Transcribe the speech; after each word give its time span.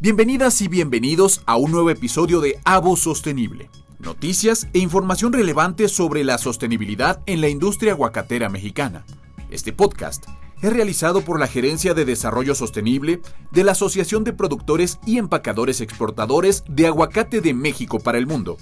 Bienvenidas 0.00 0.62
y 0.62 0.68
bienvenidos 0.68 1.42
a 1.44 1.56
un 1.56 1.72
nuevo 1.72 1.90
episodio 1.90 2.40
de 2.40 2.60
Avo 2.64 2.96
Sostenible. 2.96 3.68
Noticias 3.98 4.68
e 4.72 4.78
información 4.78 5.32
relevante 5.32 5.88
sobre 5.88 6.22
la 6.22 6.38
sostenibilidad 6.38 7.20
en 7.26 7.40
la 7.40 7.48
industria 7.48 7.94
aguacatera 7.94 8.48
mexicana. 8.48 9.04
Este 9.50 9.72
podcast 9.72 10.24
es 10.62 10.72
realizado 10.72 11.22
por 11.22 11.40
la 11.40 11.48
Gerencia 11.48 11.94
de 11.94 12.04
Desarrollo 12.04 12.54
Sostenible 12.54 13.22
de 13.50 13.64
la 13.64 13.72
Asociación 13.72 14.22
de 14.22 14.32
Productores 14.32 15.00
y 15.04 15.18
Empacadores 15.18 15.80
Exportadores 15.80 16.62
de 16.68 16.86
Aguacate 16.86 17.40
de 17.40 17.52
México 17.52 17.98
para 17.98 18.18
el 18.18 18.28
Mundo. 18.28 18.56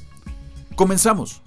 Comenzamos. 0.75 1.43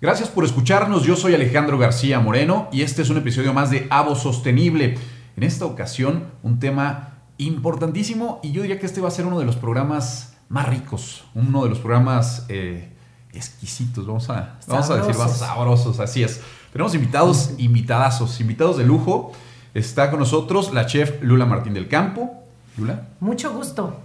Gracias 0.00 0.30
por 0.30 0.46
escucharnos, 0.46 1.02
yo 1.02 1.16
soy 1.16 1.34
Alejandro 1.34 1.76
García 1.76 2.18
Moreno 2.18 2.68
y 2.72 2.80
este 2.80 3.02
es 3.02 3.10
un 3.10 3.18
episodio 3.18 3.52
más 3.52 3.70
de 3.70 3.88
Avo 3.90 4.16
Sostenible. 4.16 4.94
En 5.36 5.42
esta 5.42 5.66
ocasión, 5.66 6.28
un 6.42 6.60
tema 6.60 7.13
importantísimo 7.38 8.40
y 8.42 8.52
yo 8.52 8.62
diría 8.62 8.78
que 8.78 8.86
este 8.86 9.00
va 9.00 9.08
a 9.08 9.10
ser 9.10 9.26
uno 9.26 9.38
de 9.38 9.44
los 9.44 9.56
programas 9.56 10.34
más 10.48 10.68
ricos, 10.68 11.24
uno 11.34 11.64
de 11.64 11.70
los 11.70 11.78
programas 11.78 12.46
eh, 12.48 12.92
exquisitos, 13.32 14.06
vamos 14.06 14.30
a, 14.30 14.58
vamos 14.66 14.90
a 14.90 14.96
decir 14.96 15.16
más 15.16 15.38
sabrosos, 15.38 16.00
así 16.00 16.22
es. 16.22 16.40
Tenemos 16.72 16.94
invitados, 16.94 17.52
invitadazos, 17.58 18.40
invitados 18.40 18.76
de 18.76 18.84
lujo. 18.84 19.32
Está 19.74 20.10
con 20.10 20.20
nosotros 20.20 20.72
la 20.72 20.86
chef 20.86 21.22
Lula 21.22 21.46
Martín 21.46 21.74
del 21.74 21.88
Campo. 21.88 22.42
Lula. 22.76 23.08
Mucho 23.20 23.52
gusto. 23.52 23.96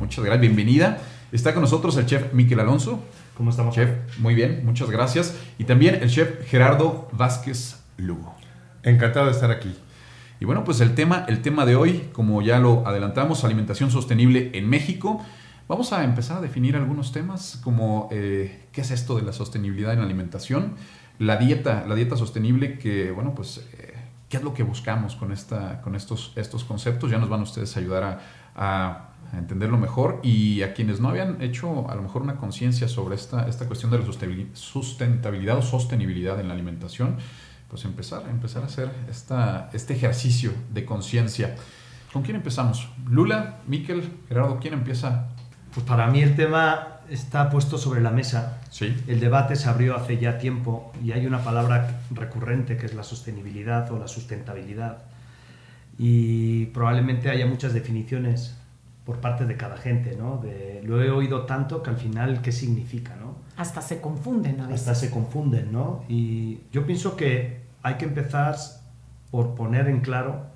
Muchas 0.00 0.24
gracias, 0.24 0.40
bienvenida. 0.40 0.98
Está 1.32 1.52
con 1.52 1.62
nosotros 1.62 1.96
el 1.96 2.06
chef 2.06 2.32
Miquel 2.32 2.60
Alonso. 2.60 3.00
¿Cómo 3.36 3.50
estamos? 3.50 3.74
Chef, 3.74 3.90
muy 4.18 4.34
bien, 4.34 4.62
muchas 4.64 4.90
gracias. 4.90 5.36
Y 5.58 5.64
también 5.64 5.96
el 5.96 6.10
chef 6.10 6.48
Gerardo 6.48 7.08
Vázquez 7.12 7.76
Lugo. 7.96 8.34
Encantado 8.82 9.26
de 9.26 9.32
estar 9.32 9.50
aquí. 9.50 9.76
Y 10.38 10.44
bueno, 10.44 10.64
pues 10.64 10.80
el 10.80 10.94
tema, 10.94 11.24
el 11.28 11.40
tema 11.40 11.64
de 11.64 11.76
hoy, 11.76 12.10
como 12.12 12.42
ya 12.42 12.58
lo 12.58 12.86
adelantamos, 12.86 13.42
alimentación 13.44 13.90
sostenible 13.90 14.50
en 14.52 14.68
México. 14.68 15.24
Vamos 15.66 15.92
a 15.92 16.04
empezar 16.04 16.38
a 16.38 16.40
definir 16.42 16.76
algunos 16.76 17.10
temas 17.10 17.58
como 17.64 18.08
eh, 18.12 18.66
qué 18.70 18.82
es 18.82 18.90
esto 18.90 19.16
de 19.16 19.22
la 19.22 19.32
sostenibilidad 19.32 19.92
en 19.94 20.00
la 20.00 20.04
alimentación, 20.04 20.74
la 21.18 21.38
dieta, 21.38 21.86
la 21.88 21.94
dieta 21.94 22.16
sostenible 22.16 22.78
que, 22.78 23.10
bueno, 23.10 23.34
pues, 23.34 23.66
eh, 23.78 23.94
qué 24.28 24.36
es 24.36 24.42
lo 24.42 24.52
que 24.52 24.62
buscamos 24.62 25.16
con, 25.16 25.32
esta, 25.32 25.80
con 25.80 25.96
estos, 25.96 26.32
estos 26.36 26.64
conceptos. 26.64 27.10
Ya 27.10 27.18
nos 27.18 27.30
van 27.30 27.40
ustedes 27.40 27.74
a 27.76 27.80
ayudar 27.80 28.20
a, 28.54 29.12
entenderlo 29.36 29.76
mejor 29.76 30.20
y 30.22 30.62
a 30.62 30.72
quienes 30.72 31.00
no 31.00 31.08
habían 31.08 31.42
hecho 31.42 31.90
a 31.90 31.96
lo 31.96 32.02
mejor 32.02 32.22
una 32.22 32.36
conciencia 32.36 32.86
sobre 32.86 33.16
esta, 33.16 33.48
esta 33.48 33.66
cuestión 33.66 33.90
de 33.90 33.98
la 33.98 34.04
sustentabilidad 34.52 35.58
o 35.58 35.62
sostenibilidad 35.62 36.38
en 36.38 36.46
la 36.46 36.54
alimentación 36.54 37.16
pues 37.68 37.84
empezar, 37.84 38.24
empezar 38.28 38.62
a 38.62 38.66
hacer 38.66 38.90
esta, 39.10 39.70
este 39.72 39.94
ejercicio 39.94 40.52
de 40.72 40.84
conciencia. 40.84 41.56
¿Con 42.12 42.22
quién 42.22 42.36
empezamos? 42.36 42.88
Lula, 43.06 43.58
Miquel, 43.66 44.10
Gerardo, 44.28 44.58
¿quién 44.60 44.74
empieza? 44.74 45.28
Pues 45.74 45.84
para 45.84 46.06
mí 46.06 46.22
el 46.22 46.36
tema 46.36 47.00
está 47.10 47.50
puesto 47.50 47.78
sobre 47.78 48.00
la 48.00 48.10
mesa. 48.10 48.60
Sí. 48.70 48.96
El 49.06 49.20
debate 49.20 49.56
se 49.56 49.68
abrió 49.68 49.96
hace 49.96 50.18
ya 50.18 50.38
tiempo 50.38 50.92
y 51.02 51.12
hay 51.12 51.26
una 51.26 51.42
palabra 51.42 52.00
recurrente 52.10 52.76
que 52.76 52.86
es 52.86 52.94
la 52.94 53.02
sostenibilidad 53.02 53.90
o 53.92 53.98
la 53.98 54.08
sustentabilidad. 54.08 55.02
Y 55.98 56.66
probablemente 56.66 57.30
haya 57.30 57.46
muchas 57.46 57.72
definiciones 57.72 58.56
por 59.04 59.20
parte 59.20 59.46
de 59.46 59.56
cada 59.56 59.76
gente, 59.76 60.16
¿no? 60.16 60.38
De, 60.38 60.82
lo 60.84 61.02
he 61.02 61.10
oído 61.10 61.46
tanto 61.46 61.82
que 61.82 61.90
al 61.90 61.96
final, 61.96 62.42
¿qué 62.42 62.52
significa, 62.52 63.16
no? 63.16 63.25
Hasta 63.56 63.82
se 63.82 64.00
confunden 64.00 64.60
a 64.60 64.66
veces. 64.66 64.88
Hasta 64.88 64.94
se 64.94 65.10
confunden, 65.10 65.72
¿no? 65.72 66.04
Y 66.08 66.58
yo 66.72 66.86
pienso 66.86 67.16
que 67.16 67.62
hay 67.82 67.94
que 67.94 68.04
empezar 68.04 68.56
por 69.30 69.54
poner 69.54 69.88
en 69.88 70.00
claro 70.00 70.46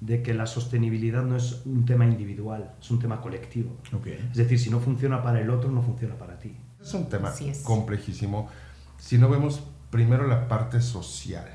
de 0.00 0.22
que 0.22 0.34
la 0.34 0.46
sostenibilidad 0.46 1.22
no 1.22 1.36
es 1.36 1.62
un 1.66 1.84
tema 1.84 2.06
individual, 2.06 2.72
es 2.80 2.90
un 2.90 2.98
tema 2.98 3.20
colectivo. 3.20 3.76
Es 4.06 4.36
decir, 4.36 4.58
si 4.58 4.70
no 4.70 4.80
funciona 4.80 5.22
para 5.22 5.40
el 5.40 5.50
otro, 5.50 5.70
no 5.70 5.82
funciona 5.82 6.14
para 6.14 6.38
ti. 6.38 6.54
Es 6.80 6.94
un 6.94 7.08
tema 7.08 7.32
complejísimo. 7.64 8.48
Si 8.98 9.18
no 9.18 9.28
vemos 9.28 9.62
primero 9.90 10.26
la 10.26 10.48
parte 10.48 10.80
social, 10.80 11.46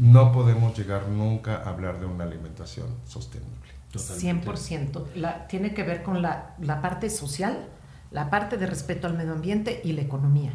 no 0.00 0.32
podemos 0.32 0.76
llegar 0.76 1.08
nunca 1.08 1.56
a 1.56 1.70
hablar 1.70 2.00
de 2.00 2.06
una 2.06 2.24
alimentación 2.24 2.86
sostenible. 3.06 3.56
100%. 3.92 5.14
La, 5.14 5.46
tiene 5.46 5.72
que 5.72 5.82
ver 5.82 6.02
con 6.02 6.20
la, 6.20 6.54
la, 6.60 6.82
parte 6.82 7.08
social, 7.08 7.68
la 8.10 8.30
parte 8.30 8.56
de 8.56 8.66
respeto 8.66 9.06
al 9.06 9.16
medio 9.16 9.32
ambiente 9.32 9.80
y 9.84 9.92
la 9.92 10.02
economía. 10.02 10.52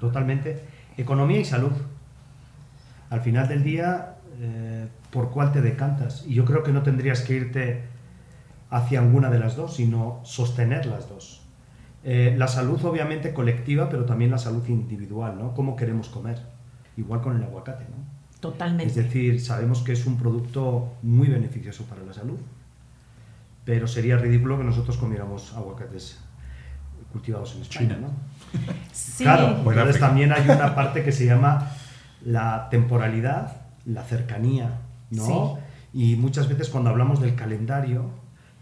Totalmente. 0.00 0.60
Economía 0.96 1.40
y 1.40 1.44
salud. 1.44 1.72
Al 3.10 3.20
final 3.20 3.48
del 3.48 3.62
día, 3.62 4.16
eh, 4.40 4.88
¿por 5.10 5.30
cuál 5.30 5.52
te 5.52 5.60
decantas? 5.60 6.24
Y 6.26 6.34
yo 6.34 6.44
creo 6.44 6.62
que 6.62 6.72
no 6.72 6.82
tendrías 6.82 7.22
que 7.22 7.34
irte 7.34 7.82
hacia 8.70 9.00
alguna 9.00 9.30
de 9.30 9.38
las 9.38 9.56
dos, 9.56 9.76
sino 9.76 10.20
sostener 10.24 10.86
las 10.86 11.08
dos. 11.08 11.42
Eh, 12.02 12.34
la 12.38 12.48
salud 12.48 12.82
obviamente 12.84 13.34
colectiva, 13.34 13.88
pero 13.88 14.04
también 14.04 14.30
la 14.30 14.38
salud 14.38 14.66
individual, 14.68 15.38
¿no? 15.38 15.54
¿Cómo 15.54 15.76
queremos 15.76 16.08
comer? 16.08 16.38
Igual 16.96 17.20
con 17.20 17.36
el 17.36 17.42
aguacate, 17.42 17.84
¿no? 17.84 18.20
Totalmente. 18.40 18.86
Es 18.86 18.94
decir, 18.94 19.40
sabemos 19.40 19.82
que 19.82 19.92
es 19.92 20.06
un 20.06 20.16
producto 20.16 20.94
muy 21.02 21.28
beneficioso 21.28 21.84
para 21.84 22.02
la 22.02 22.14
salud, 22.14 22.38
pero 23.66 23.86
sería 23.86 24.16
ridículo 24.16 24.56
que 24.56 24.64
nosotros 24.64 24.96
comiéramos 24.96 25.52
aguacates 25.54 26.18
cultivados 27.12 27.54
en 27.56 27.62
España, 27.62 27.98
¿no? 28.00 28.08
Sí. 28.92 29.24
Claro, 29.24 29.58
entonces 29.58 30.00
también 30.00 30.32
hay 30.32 30.44
una 30.48 30.74
parte 30.74 31.04
que 31.04 31.12
se 31.12 31.24
llama 31.24 31.70
la 32.24 32.68
temporalidad, 32.70 33.62
la 33.86 34.02
cercanía, 34.02 34.80
¿no? 35.10 35.58
Y 35.92 36.16
muchas 36.16 36.48
veces 36.48 36.68
cuando 36.68 36.90
hablamos 36.90 37.20
del 37.20 37.34
calendario, 37.34 38.10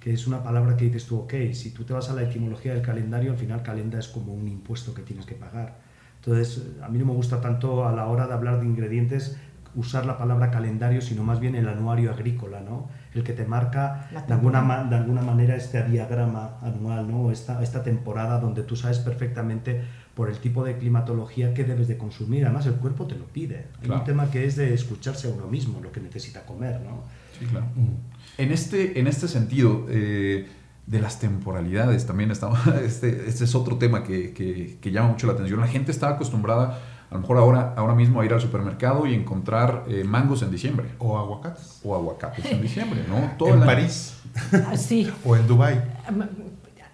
que 0.00 0.12
es 0.12 0.26
una 0.26 0.42
palabra 0.42 0.76
que 0.76 0.86
dices 0.86 1.06
tú, 1.06 1.20
ok, 1.20 1.34
si 1.52 1.70
tú 1.70 1.84
te 1.84 1.92
vas 1.92 2.08
a 2.10 2.14
la 2.14 2.22
etimología 2.22 2.72
del 2.72 2.82
calendario, 2.82 3.32
al 3.32 3.38
final 3.38 3.62
calenda 3.62 3.98
es 3.98 4.08
como 4.08 4.32
un 4.32 4.48
impuesto 4.48 4.94
que 4.94 5.02
tienes 5.02 5.26
que 5.26 5.34
pagar. 5.34 5.76
Entonces, 6.16 6.66
a 6.82 6.88
mí 6.88 6.98
no 6.98 7.06
me 7.06 7.12
gusta 7.12 7.40
tanto 7.40 7.86
a 7.86 7.92
la 7.92 8.06
hora 8.06 8.26
de 8.26 8.34
hablar 8.34 8.60
de 8.60 8.66
ingredientes 8.66 9.38
usar 9.74 10.06
la 10.06 10.18
palabra 10.18 10.50
calendario, 10.50 11.00
sino 11.00 11.22
más 11.22 11.40
bien 11.40 11.54
el 11.54 11.68
anuario 11.68 12.10
agrícola, 12.10 12.60
¿no? 12.60 12.88
El 13.14 13.22
que 13.22 13.32
te 13.32 13.44
marca 13.44 14.08
de 14.26 14.34
alguna, 14.34 14.84
de 14.84 14.96
alguna 14.96 15.22
manera 15.22 15.56
este 15.56 15.82
diagrama 15.84 16.58
anual, 16.62 17.10
¿no? 17.10 17.30
Esta, 17.30 17.62
esta 17.62 17.82
temporada 17.82 18.40
donde 18.40 18.62
tú 18.62 18.76
sabes 18.76 18.98
perfectamente 18.98 19.82
por 20.14 20.28
el 20.28 20.38
tipo 20.38 20.64
de 20.64 20.76
climatología 20.78 21.54
que 21.54 21.64
debes 21.64 21.88
de 21.88 21.96
consumir. 21.96 22.44
Además, 22.44 22.66
el 22.66 22.74
cuerpo 22.74 23.06
te 23.06 23.14
lo 23.14 23.26
pide. 23.26 23.66
Hay 23.82 23.90
un 23.90 24.04
tema 24.04 24.30
que 24.30 24.44
es 24.44 24.56
de 24.56 24.74
escucharse 24.74 25.28
a 25.28 25.30
uno 25.30 25.46
mismo, 25.46 25.80
lo 25.80 25.92
que 25.92 26.00
necesita 26.00 26.44
comer, 26.44 26.80
¿no? 26.80 27.04
Sí, 27.38 27.46
claro. 27.46 27.66
Mm. 27.76 28.40
En, 28.40 28.52
este, 28.52 28.98
en 28.98 29.06
este 29.06 29.28
sentido, 29.28 29.86
eh, 29.88 30.48
de 30.88 31.00
las 31.00 31.20
temporalidades, 31.20 32.06
también 32.06 32.30
estamos, 32.30 32.58
este, 32.82 33.28
este 33.28 33.44
es 33.44 33.54
otro 33.54 33.76
tema 33.76 34.02
que, 34.02 34.32
que, 34.32 34.90
llama 34.90 35.10
mucho 35.10 35.26
la 35.26 35.34
atención. 35.34 35.60
La 35.60 35.66
gente 35.66 35.92
está 35.92 36.08
acostumbrada, 36.08 36.80
a 37.10 37.14
lo 37.14 37.20
mejor 37.20 37.38
ahora, 37.38 37.74
ahora 37.76 37.94
mismo, 37.94 38.20
a 38.20 38.24
ir 38.24 38.32
al 38.32 38.40
supermercado 38.40 39.06
y 39.06 39.14
encontrar 39.14 39.84
eh, 39.88 40.04
mangos 40.04 40.42
en 40.42 40.50
diciembre. 40.50 40.90
O 40.98 41.18
aguacates. 41.18 41.80
O 41.82 41.94
aguacates 41.94 42.44
en 42.44 42.60
diciembre, 42.60 43.04
¿no? 43.08 43.32
Todo 43.38 43.54
en 43.54 43.60
París. 43.60 44.14
Ah, 44.66 44.76
sí. 44.76 45.10
o 45.24 45.36
en 45.36 45.46
Dubái. 45.46 45.80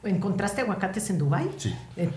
¿Encontraste 0.05 0.61
aguacates 0.61 1.09
en 1.11 1.19
Dubái? 1.19 1.51
Sí. 1.57 1.75
Eh, 1.97 2.11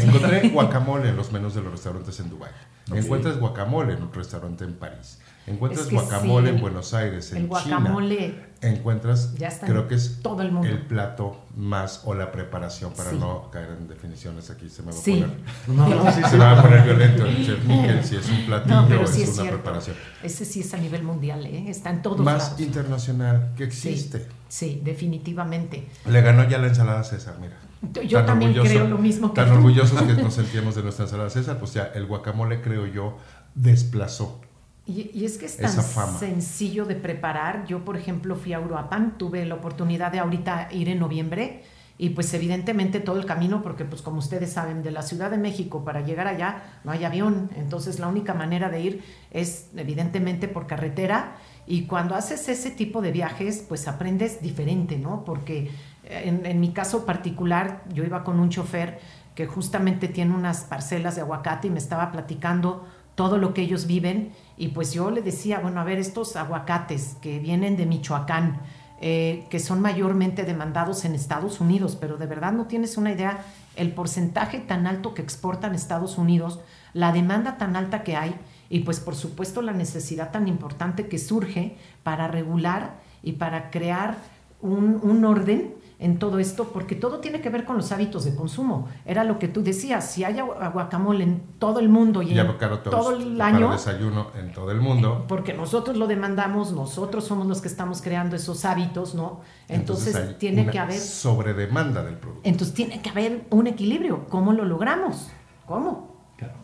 Encontré 0.00 0.48
guacamole 0.50 1.08
en 1.08 1.16
los 1.16 1.32
menús 1.32 1.54
de 1.54 1.62
los 1.62 1.72
restaurantes 1.72 2.18
en 2.20 2.28
Dubái. 2.28 2.50
Encuentras 2.92 3.38
guacamole 3.38 3.94
en 3.94 4.02
un 4.02 4.12
restaurante 4.12 4.64
en 4.64 4.74
París. 4.74 5.18
Encuentras 5.46 5.90
guacamole 5.90 6.50
en 6.50 6.60
Buenos 6.60 6.94
Aires, 6.94 7.32
en 7.32 7.38
el 7.38 7.46
guacamole 7.48 8.52
Encuentras, 8.62 9.34
creo 9.66 9.88
que 9.88 9.96
es 9.96 10.20
todo 10.22 10.40
el, 10.40 10.52
mundo. 10.52 10.68
el, 10.68 10.78
plato 10.82 11.36
más 11.56 12.02
o 12.04 12.14
la 12.14 12.30
preparación 12.30 12.92
para 12.92 13.10
no 13.10 13.50
caer 13.50 13.70
en 13.76 13.88
definiciones 13.88 14.50
aquí 14.50 14.68
se 14.68 14.84
me 14.84 14.92
va 14.92 14.98
a 14.98 15.02
poner. 15.02 15.28
No, 15.66 15.88
no, 15.88 16.12
sí, 16.12 16.20
se 16.22 16.36
me 16.36 16.44
va 16.44 16.60
a 16.60 16.62
poner 16.62 16.84
violento 16.84 17.26
el 17.26 17.44
chef 17.44 17.64
Miguel 17.64 18.04
si 18.04 18.14
es 18.14 18.30
un 18.30 18.46
platillo 18.46 19.00
o 19.00 19.02
es, 19.02 19.38
una 19.38 19.50
preparación. 19.50 19.96
Ese 20.22 20.44
sí 20.44 20.60
es 20.60 20.72
a 20.74 20.76
nivel 20.76 21.02
mundial, 21.02 21.44
¿eh? 21.44 21.64
está 21.68 21.90
en 21.90 22.02
todos 22.02 22.20
más 22.20 22.50
lados. 22.50 22.60
internacional 22.60 23.52
que 23.56 23.64
existe. 23.64 24.28
Sí, 24.48 24.80
definitivamente. 24.84 25.88
Le 26.06 26.20
ganó 26.20 26.48
ya 26.48 26.58
la 26.58 26.68
ensalada 26.68 27.02
César, 27.02 27.34
mira. 27.40 27.58
Yo 28.06 28.24
también 28.24 28.54
creo 28.54 28.86
lo 28.86 28.98
mismo 28.98 29.34
que 29.34 29.40
Tan 29.40 29.50
orgullosos 29.50 30.00
que 30.02 30.22
nos 30.22 30.34
sentíamos 30.36 30.76
de 30.76 30.84
nuestra 30.84 31.06
ensalada 31.06 31.30
César, 31.30 31.58
pues 31.58 31.74
ya 31.74 31.90
el 31.96 32.06
guacamole 32.06 32.60
creo 32.60 32.86
yo 32.86 33.18
desplazó 33.56 34.40
y, 34.84 35.24
es 35.24 35.38
que 35.38 35.46
es 35.46 35.56
tan 35.56 35.70
sencillo 36.18 36.84
de 36.84 36.96
preparar. 36.96 37.66
Yo, 37.66 37.84
por 37.84 37.96
ejemplo, 37.96 38.34
fui 38.34 38.52
a 38.52 38.60
Uruapan, 38.60 39.16
tuve 39.16 39.46
la 39.46 39.54
oportunidad 39.54 40.10
de 40.10 40.18
ahorita 40.18 40.68
ir 40.72 40.88
en 40.88 40.98
noviembre 40.98 41.62
y 41.98 42.10
pues 42.10 42.34
evidentemente 42.34 42.98
todo 42.98 43.18
el 43.18 43.26
camino, 43.26 43.62
porque 43.62 43.84
pues 43.84 44.02
como 44.02 44.18
ustedes 44.18 44.52
saben, 44.52 44.82
de 44.82 44.90
la 44.90 45.02
Ciudad 45.02 45.30
de 45.30 45.38
México 45.38 45.84
para 45.84 46.00
llegar 46.00 46.26
allá 46.26 46.80
no 46.82 46.90
hay 46.90 47.04
avión, 47.04 47.50
entonces 47.54 48.00
la 48.00 48.08
única 48.08 48.34
manera 48.34 48.70
de 48.70 48.80
ir 48.80 49.04
es 49.30 49.68
evidentemente 49.76 50.48
por 50.48 50.66
carretera 50.66 51.36
y 51.64 51.86
cuando 51.86 52.16
haces 52.16 52.48
ese 52.48 52.72
tipo 52.72 53.02
de 53.02 53.12
viajes 53.12 53.64
pues 53.68 53.86
aprendes 53.86 54.42
diferente, 54.42 54.98
¿no? 54.98 55.24
Porque 55.24 55.70
en, 56.02 56.44
en 56.44 56.58
mi 56.58 56.72
caso 56.72 57.06
particular 57.06 57.84
yo 57.92 58.02
iba 58.02 58.24
con 58.24 58.40
un 58.40 58.48
chofer 58.48 58.98
que 59.36 59.46
justamente 59.46 60.08
tiene 60.08 60.34
unas 60.34 60.64
parcelas 60.64 61.14
de 61.14 61.20
aguacate 61.20 61.68
y 61.68 61.70
me 61.70 61.78
estaba 61.78 62.10
platicando 62.10 62.84
todo 63.14 63.38
lo 63.38 63.54
que 63.54 63.62
ellos 63.62 63.86
viven. 63.86 64.32
Y 64.56 64.68
pues 64.68 64.92
yo 64.92 65.10
le 65.10 65.22
decía, 65.22 65.58
bueno, 65.60 65.80
a 65.80 65.84
ver, 65.84 65.98
estos 65.98 66.36
aguacates 66.36 67.16
que 67.20 67.38
vienen 67.38 67.76
de 67.76 67.86
Michoacán, 67.86 68.60
eh, 69.00 69.46
que 69.50 69.58
son 69.58 69.80
mayormente 69.80 70.44
demandados 70.44 71.04
en 71.04 71.14
Estados 71.14 71.60
Unidos, 71.60 71.96
pero 72.00 72.18
de 72.18 72.26
verdad 72.26 72.52
no 72.52 72.66
tienes 72.66 72.96
una 72.96 73.10
idea 73.10 73.44
el 73.74 73.92
porcentaje 73.92 74.60
tan 74.60 74.86
alto 74.86 75.12
que 75.12 75.22
exportan 75.22 75.74
Estados 75.74 76.18
Unidos, 76.18 76.60
la 76.92 77.12
demanda 77.12 77.58
tan 77.58 77.74
alta 77.74 78.04
que 78.04 78.16
hay 78.16 78.34
y 78.68 78.80
pues 78.80 79.00
por 79.00 79.16
supuesto 79.16 79.60
la 79.60 79.72
necesidad 79.72 80.30
tan 80.30 80.46
importante 80.46 81.08
que 81.08 81.18
surge 81.18 81.76
para 82.04 82.28
regular 82.28 83.00
y 83.24 83.32
para 83.32 83.70
crear 83.70 84.18
un, 84.60 85.00
un 85.02 85.24
orden 85.24 85.74
en 86.02 86.18
todo 86.18 86.40
esto, 86.40 86.72
porque 86.72 86.96
todo 86.96 87.20
tiene 87.20 87.40
que 87.40 87.48
ver 87.48 87.64
con 87.64 87.76
los 87.76 87.92
hábitos 87.92 88.24
de 88.24 88.34
consumo. 88.34 88.88
Era 89.06 89.22
lo 89.22 89.38
que 89.38 89.46
tú 89.46 89.62
decías, 89.62 90.10
si 90.10 90.24
hay 90.24 90.40
guacamole 90.40 91.22
en 91.22 91.42
todo 91.60 91.78
el 91.78 91.88
mundo 91.88 92.22
y, 92.22 92.36
en 92.36 92.58
todo 92.82 93.16
el 93.16 93.40
año... 93.40 93.70
desayuno 93.70 94.32
en 94.36 94.52
todo 94.52 94.72
el 94.72 94.80
mundo. 94.80 95.20
Eh, 95.20 95.24
porque 95.28 95.54
nosotros 95.54 95.96
lo 95.96 96.08
demandamos, 96.08 96.72
nosotros 96.72 97.24
somos 97.24 97.46
los 97.46 97.60
que 97.60 97.68
estamos 97.68 98.02
creando 98.02 98.34
esos 98.34 98.64
hábitos, 98.64 99.14
¿no? 99.14 99.42
Entonces, 99.68 100.36
tiene 100.38 100.66
que 100.66 100.80
haber... 100.80 100.98
Sobredemanda 100.98 102.02
del 102.02 102.16
producto. 102.16 102.48
Entonces 102.48 102.74
tiene 102.74 103.00
que 103.00 103.10
haber 103.10 103.44
un 103.50 103.68
equilibrio. 103.68 104.26
¿Cómo 104.28 104.52
lo 104.52 104.64
logramos? 104.64 105.30
¿Cómo? 105.66 106.16
Claro. 106.36 106.54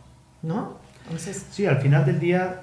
¿No? 0.43 0.79
Entonces... 1.05 1.47
Sí, 1.53 1.65
al 1.65 1.81
final 1.81 2.05
del 2.05 2.19
día 2.19 2.63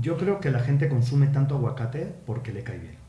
yo 0.00 0.16
creo 0.16 0.38
que 0.38 0.52
la 0.52 0.60
gente 0.60 0.88
consume 0.88 1.26
tanto 1.26 1.56
aguacate 1.56 2.14
porque 2.24 2.52
le 2.52 2.62
cae 2.62 2.78
bien. 2.78 3.01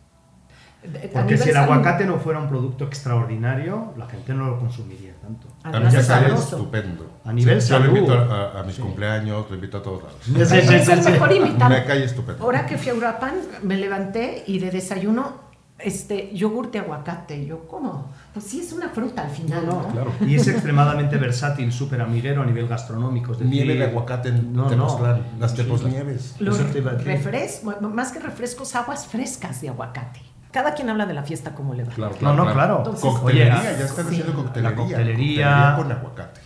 Porque 1.13 1.37
si 1.37 1.49
el 1.49 1.57
aguacate 1.57 2.05
no 2.05 2.17
fuera 2.17 2.39
un 2.39 2.49
producto 2.49 2.85
extraordinario, 2.85 3.93
la 3.97 4.07
gente 4.07 4.33
no 4.33 4.47
lo 4.47 4.59
consumiría 4.59 5.13
tanto. 5.21 5.47
A 5.63 5.79
mí 5.79 5.85
me 5.91 6.03
sale 6.03 6.33
estupendo. 6.33 7.09
A 7.23 7.31
nivel 7.31 7.59
Yo 7.59 7.79
lo 7.79 7.87
invito 7.87 8.13
a, 8.13 8.63
mis 8.65 8.77
cumpleaños, 8.77 9.45
lo 9.49 9.55
invito 9.55 9.77
a 9.77 9.83
todos 9.83 10.03
lados. 10.03 10.49
Sí, 10.49 10.57
es 10.57 10.89
el 10.89 11.03
mejor 11.03 11.31
invitado. 11.31 11.69
Me 11.69 11.85
cae 11.85 12.03
estupendo. 12.03 12.43
Ahora 12.43 12.65
que 12.65 12.77
fui 12.77 12.91
a 12.91 12.95
Urapan, 12.95 13.35
me 13.63 13.77
levanté 13.77 14.43
y 14.47 14.59
de 14.59 14.71
desayuno 14.71 15.43
este 15.79 16.31
yogur 16.33 16.71
de 16.71 16.79
aguacate. 16.79 17.45
Yo, 17.45 17.67
¿cómo? 17.67 18.09
Pues 18.33 18.45
sí, 18.45 18.61
es 18.61 18.73
una 18.73 18.89
fruta 18.89 19.23
al 19.23 19.29
final. 19.29 19.65
No, 19.65 19.87
Claro. 19.89 20.11
Y 20.25 20.35
es 20.35 20.47
extremadamente 20.47 21.17
versátil, 21.17 21.71
súper 21.71 22.01
amiguero 22.01 22.41
a 22.41 22.45
nivel 22.45 22.67
gastronómico. 22.67 23.35
Nieve 23.41 23.75
de 23.75 23.85
aguacate 23.85 24.29
en 24.29 24.53
no, 24.53 24.69
no. 24.69 25.17
las 25.39 25.55
teposnieves. 25.55 26.35
Los 26.39 26.59
refrescos, 27.03 27.81
más 27.81 28.11
que 28.11 28.19
refrescos, 28.19 28.75
aguas 28.75 29.07
frescas 29.07 29.61
de 29.61 29.69
aguacate. 29.69 30.32
Cada 30.53 30.75
quien 30.75 30.89
habla 30.89 31.07
de 31.07 31.15
la 31.15 31.23
fiesta 31.23 31.55
como 31.55 31.73
le 31.73 31.83
va. 31.83 31.91
Claro, 31.91 32.15
no, 32.21 32.33
no, 32.35 32.53
claro. 32.53 32.83
coctelería, 32.83 33.63
ya 33.63 33.85
están 33.85 34.05
haciendo 34.05 34.35
coctelería. 34.35 34.69
La 34.69 34.75
coctelería, 34.75 35.73
con 35.75 35.91
aguacate. 35.91 36.41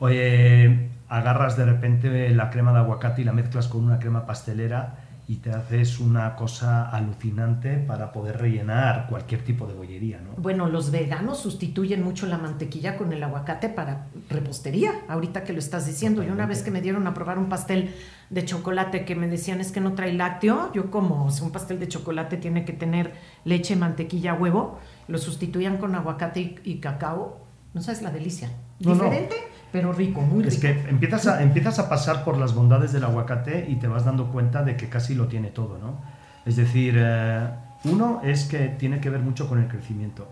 Oye, 0.00 0.90
agarras 1.08 1.56
de 1.56 1.64
repente 1.64 2.30
la 2.30 2.50
crema 2.50 2.72
de 2.72 2.80
aguacate 2.80 3.22
y 3.22 3.24
la 3.24 3.32
mezclas 3.32 3.68
con 3.68 3.84
una 3.84 4.00
crema 4.00 4.26
pastelera 4.26 4.96
y 5.32 5.36
te 5.36 5.50
haces 5.50 5.98
una 5.98 6.36
cosa 6.36 6.90
alucinante 6.90 7.78
para 7.78 8.12
poder 8.12 8.36
rellenar 8.36 9.06
cualquier 9.08 9.42
tipo 9.42 9.66
de 9.66 9.72
bollería, 9.72 10.20
¿no? 10.20 10.32
Bueno, 10.36 10.68
los 10.68 10.90
veganos 10.90 11.40
sustituyen 11.40 12.04
mucho 12.04 12.26
la 12.26 12.36
mantequilla 12.36 12.98
con 12.98 13.14
el 13.14 13.22
aguacate 13.22 13.70
para 13.70 14.08
repostería, 14.28 14.92
ahorita 15.08 15.42
que 15.42 15.54
lo 15.54 15.58
estás 15.58 15.86
diciendo. 15.86 16.22
Y 16.22 16.28
una 16.28 16.44
vez 16.44 16.62
que 16.62 16.70
me 16.70 16.82
dieron 16.82 17.06
a 17.06 17.14
probar 17.14 17.38
un 17.38 17.48
pastel 17.48 17.94
de 18.28 18.44
chocolate 18.44 19.06
que 19.06 19.14
me 19.14 19.26
decían 19.26 19.62
es 19.62 19.72
que 19.72 19.80
no 19.80 19.94
trae 19.94 20.12
lácteo, 20.12 20.70
yo 20.74 20.90
como, 20.90 21.24
un 21.24 21.50
pastel 21.50 21.80
de 21.80 21.88
chocolate 21.88 22.36
tiene 22.36 22.66
que 22.66 22.74
tener 22.74 23.14
leche, 23.46 23.74
mantequilla, 23.74 24.34
huevo, 24.34 24.80
lo 25.08 25.16
sustituían 25.16 25.78
con 25.78 25.94
aguacate 25.94 26.56
y, 26.62 26.74
cacao, 26.76 27.40
no 27.72 27.80
sabes 27.80 28.02
la 28.02 28.10
delicia. 28.10 28.50
Diferente, 28.78 29.36
pero 29.72 29.92
rico, 29.92 30.20
muy 30.20 30.42
rico. 30.42 30.54
Es 30.54 30.60
que 30.60 30.70
empiezas 30.88 31.26
a, 31.26 31.42
empiezas 31.42 31.78
a 31.78 31.88
pasar 31.88 32.24
por 32.24 32.36
las 32.36 32.54
bondades 32.54 32.92
del 32.92 33.04
aguacate 33.04 33.66
y 33.68 33.76
te 33.76 33.88
vas 33.88 34.04
dando 34.04 34.26
cuenta 34.30 34.62
de 34.62 34.76
que 34.76 34.88
casi 34.90 35.14
lo 35.14 35.26
tiene 35.28 35.48
todo, 35.48 35.78
¿no? 35.78 35.98
Es 36.44 36.56
decir, 36.56 36.94
eh, 36.98 37.48
uno 37.84 38.20
es 38.22 38.44
que 38.44 38.68
tiene 38.68 39.00
que 39.00 39.08
ver 39.08 39.20
mucho 39.20 39.48
con 39.48 39.58
el 39.58 39.68
crecimiento. 39.68 40.28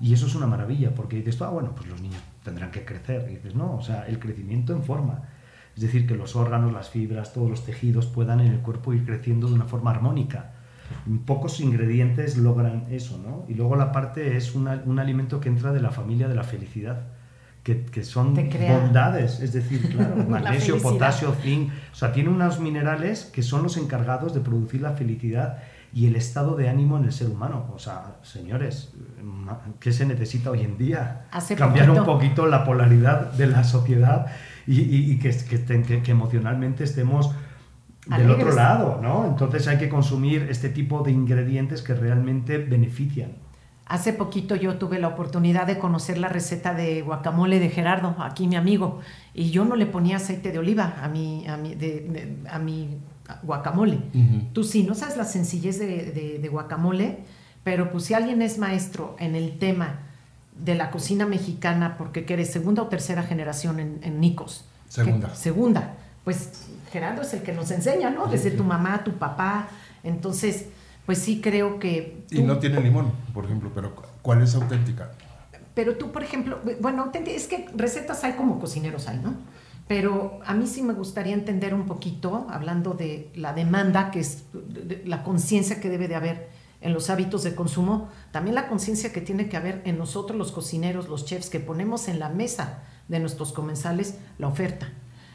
Y 0.00 0.12
eso 0.12 0.26
es 0.26 0.34
una 0.34 0.48
maravilla, 0.48 0.92
porque 0.92 1.14
dices, 1.14 1.40
ah, 1.40 1.50
bueno, 1.50 1.70
pues 1.76 1.88
los 1.88 2.00
niños 2.00 2.20
tendrán 2.42 2.72
que 2.72 2.84
crecer. 2.84 3.28
Y 3.30 3.36
dices, 3.36 3.54
no, 3.54 3.76
o 3.76 3.80
sea, 3.80 4.08
el 4.08 4.18
crecimiento 4.18 4.72
en 4.72 4.82
forma. 4.82 5.22
Es 5.76 5.82
decir, 5.82 6.04
que 6.04 6.16
los 6.16 6.34
órganos, 6.34 6.72
las 6.72 6.90
fibras, 6.90 7.32
todos 7.32 7.48
los 7.48 7.64
tejidos 7.64 8.06
puedan 8.06 8.40
en 8.40 8.48
el 8.48 8.58
cuerpo 8.58 8.92
ir 8.92 9.04
creciendo 9.04 9.46
de 9.46 9.54
una 9.54 9.66
forma 9.66 9.92
armónica. 9.92 10.54
Pocos 11.26 11.60
ingredientes 11.60 12.36
logran 12.36 12.86
eso, 12.90 13.18
¿no? 13.18 13.44
Y 13.48 13.54
luego 13.54 13.76
la 13.76 13.92
parte 13.92 14.36
es 14.36 14.52
un 14.56 14.98
alimento 14.98 15.38
que 15.38 15.48
entra 15.48 15.72
de 15.72 15.80
la 15.80 15.92
familia 15.92 16.26
de 16.26 16.34
la 16.34 16.42
felicidad 16.42 17.04
que, 17.62 18.02
son 18.02 18.34
bondades, 18.34 19.40
es 19.40 19.52
decir, 19.52 19.88
claro, 19.94 20.16
magnesio, 20.28 20.80
potasio, 20.82 21.34
zinc, 21.42 21.70
o 21.92 21.94
sea, 21.94 22.12
tiene 22.12 22.28
unos 22.28 22.58
minerales 22.58 23.24
que 23.32 23.42
son 23.42 23.62
los 23.62 23.76
encargados 23.76 24.34
de 24.34 24.40
producir 24.40 24.80
la 24.80 24.92
felicidad 24.92 25.58
y 25.94 26.06
el 26.06 26.16
estado 26.16 26.56
de 26.56 26.68
ánimo 26.68 26.96
en 26.96 27.04
el 27.04 27.12
ser 27.12 27.28
humano. 27.28 27.70
O 27.74 27.78
sea, 27.78 28.16
señores, 28.22 28.92
¿qué 29.78 29.92
se 29.92 30.06
necesita 30.06 30.50
hoy 30.50 30.62
en 30.62 30.78
día? 30.78 31.26
Cambiar 31.56 31.90
un 31.90 32.04
poquito 32.04 32.46
la 32.46 32.64
polaridad 32.64 33.32
de 33.32 33.46
la 33.46 33.62
sociedad 33.62 34.26
y, 34.66 35.18
que, 35.18 35.30
que, 36.02 36.10
emocionalmente 36.10 36.84
estemos 36.84 37.30
del 38.06 38.30
otro 38.30 38.52
lado, 38.52 38.98
¿no? 39.02 39.26
Entonces 39.26 39.68
hay 39.68 39.78
que 39.78 39.88
consumir 39.88 40.48
este 40.50 40.68
tipo 40.68 41.02
de 41.02 41.12
ingredientes 41.12 41.82
que 41.82 41.94
realmente 41.94 42.58
benefician. 42.58 43.32
Hace 43.86 44.12
poquito 44.12 44.56
yo 44.56 44.76
tuve 44.78 44.98
la 44.98 45.08
oportunidad 45.08 45.66
de 45.66 45.78
conocer 45.78 46.16
la 46.18 46.28
receta 46.28 46.72
de 46.72 47.02
guacamole 47.02 47.58
de 47.58 47.68
Gerardo, 47.68 48.14
aquí 48.20 48.46
mi 48.46 48.56
amigo, 48.56 49.00
y 49.34 49.50
yo 49.50 49.64
no 49.64 49.76
le 49.76 49.86
ponía 49.86 50.16
aceite 50.16 50.52
de 50.52 50.58
oliva 50.58 50.96
a 51.02 51.08
mi, 51.08 51.46
a 51.46 51.56
mi, 51.56 51.76
a 52.48 52.58
mi 52.58 52.98
guacamole. 53.42 53.98
Tú 54.52 54.64
sí, 54.64 54.82
no 54.82 54.94
sabes 54.94 55.16
la 55.16 55.24
sencillez 55.24 55.78
de, 55.78 56.48
guacamole, 56.50 57.18
pero 57.64 57.90
pues 57.90 58.04
si 58.04 58.14
alguien 58.14 58.42
es 58.42 58.58
maestro 58.58 59.16
en 59.18 59.34
el 59.34 59.58
tema 59.58 60.00
de 60.56 60.74
la 60.74 60.90
cocina 60.90 61.26
mexicana, 61.26 61.96
porque 61.96 62.24
eres 62.28 62.52
segunda 62.52 62.82
o 62.82 62.88
tercera 62.88 63.22
generación 63.22 63.80
en, 63.80 64.20
Nicos. 64.20 64.64
Segunda. 64.88 65.34
segunda. 65.34 65.94
Pues 66.24 66.66
Gerardo 66.92 67.22
es 67.22 67.32
el 67.34 67.42
que 67.42 67.52
nos 67.52 67.70
enseña, 67.70 68.10
¿no? 68.10 68.26
Desde 68.26 68.50
tu 68.50 68.62
mamá, 68.62 69.02
tu 69.02 69.12
papá. 69.12 69.68
Entonces, 70.04 70.66
pues 71.06 71.18
sí 71.18 71.40
creo 71.40 71.78
que... 71.78 72.24
y 72.30 72.42
no 72.42 72.58
tiene 72.58 72.80
limón, 72.80 73.12
por 73.34 73.44
ejemplo, 73.44 73.70
pero 73.74 73.94
¿cuál 74.22 74.42
es 74.42 74.54
auténtica? 74.54 75.10
Pero 75.74 75.96
tú, 75.96 76.12
por 76.12 76.22
ejemplo, 76.22 76.60
bueno, 76.80 77.10
es 77.14 77.46
que 77.46 77.66
recetas 77.74 78.24
hay 78.24 78.32
como 78.34 78.60
cocineros 78.60 79.08
hay, 79.08 79.18
¿no? 79.18 79.34
Pero 79.88 80.40
a 80.46 80.54
mí 80.54 80.66
sí 80.66 80.82
me 80.82 80.92
gustaría 80.92 81.34
entender 81.34 81.74
un 81.74 81.86
poquito, 81.86 82.46
hablando 82.50 82.92
de 82.92 83.30
la 83.34 83.52
demanda, 83.52 84.10
que 84.10 84.20
es 84.20 84.44
la 85.04 85.22
conciencia 85.22 85.80
que 85.80 85.88
debe 85.88 86.08
de 86.08 86.14
haber 86.14 86.50
en 86.80 86.92
los 86.92 87.10
hábitos 87.10 87.42
de 87.42 87.54
consumo, 87.54 88.08
también 88.32 88.54
la 88.54 88.68
conciencia 88.68 89.12
que 89.12 89.20
tiene 89.20 89.48
que 89.48 89.56
haber 89.56 89.82
en 89.84 89.98
nosotros 89.98 90.36
los 90.36 90.52
cocineros, 90.52 91.08
los 91.08 91.24
chefs, 91.24 91.48
que 91.48 91.60
ponemos 91.60 92.08
en 92.08 92.18
la 92.18 92.28
mesa 92.28 92.82
de 93.08 93.20
nuestros 93.20 93.52
comensales 93.52 94.16
la 94.38 94.48
oferta. 94.48 94.90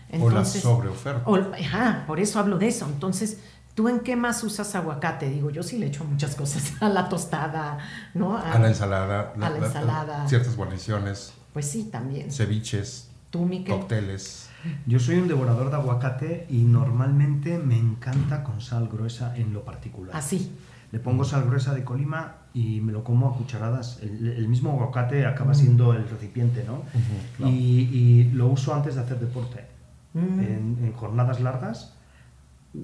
Entonces, 0.10 0.64
o 0.66 0.70
la 0.70 0.76
sobreoferta. 0.76 1.24
ajá, 1.58 2.04
por 2.08 2.20
eso 2.20 2.40
hablo 2.40 2.58
de 2.58 2.68
eso. 2.68 2.86
Entonces, 2.86 3.40
¿Tú 3.78 3.88
en 3.90 4.00
qué 4.00 4.16
más 4.16 4.44
usas 4.44 4.74
aguacate? 4.74 5.30
Digo, 5.30 5.52
yo 5.52 5.62
sí 5.62 5.78
le 5.78 5.86
echo 5.86 6.04
muchas 6.04 6.36
cosas 6.36 6.74
a 6.82 6.90
la 6.90 7.08
tostada, 7.10 7.78
¿no? 8.16 8.36
A, 8.36 8.58
la 8.58 8.70
ensalada. 8.70 9.34
A 9.40 9.50
la, 9.52 9.56
ensalada. 9.56 10.28
ciertas 10.28 10.56
guarniciones. 10.56 11.36
Pues 11.54 11.70
sí, 11.70 11.84
también. 11.92 12.32
Ceviches. 12.32 13.12
¿Tú, 13.30 13.48
Cócteles. 13.70 14.50
Yo 14.88 14.98
soy 14.98 15.18
un 15.18 15.28
devorador 15.28 15.70
de 15.70 15.76
aguacate 15.76 16.48
y 16.50 16.64
normalmente 16.64 17.60
me 17.60 17.78
encanta 17.78 18.44
con 18.44 18.62
sal 18.62 18.88
gruesa 18.88 19.38
en 19.38 19.54
lo 19.54 19.64
particular. 19.64 20.16
Así. 20.16 20.52
Ah, 20.52 20.88
le 20.94 21.00
pongo 21.00 21.24
sal 21.24 21.46
gruesa 21.46 21.76
de 21.76 21.84
Colima 21.84 22.38
y 22.56 22.82
me 22.82 22.92
lo 22.92 23.04
como 23.04 23.30
a 23.30 23.38
cucharadas. 23.38 24.00
El, 24.02 24.48
mismo 24.48 24.72
aguacate 24.72 25.28
acaba 25.28 25.54
siendo 25.54 25.94
el 25.94 26.10
recipiente, 26.10 26.66
¿no? 26.66 26.82
y, 27.48 28.32
lo 28.34 28.48
uso 28.48 28.74
antes 28.74 28.96
de 28.96 29.02
hacer 29.02 29.20
deporte. 29.20 29.68
en 30.16 30.92
jornadas 30.94 31.42
largas 31.42 31.94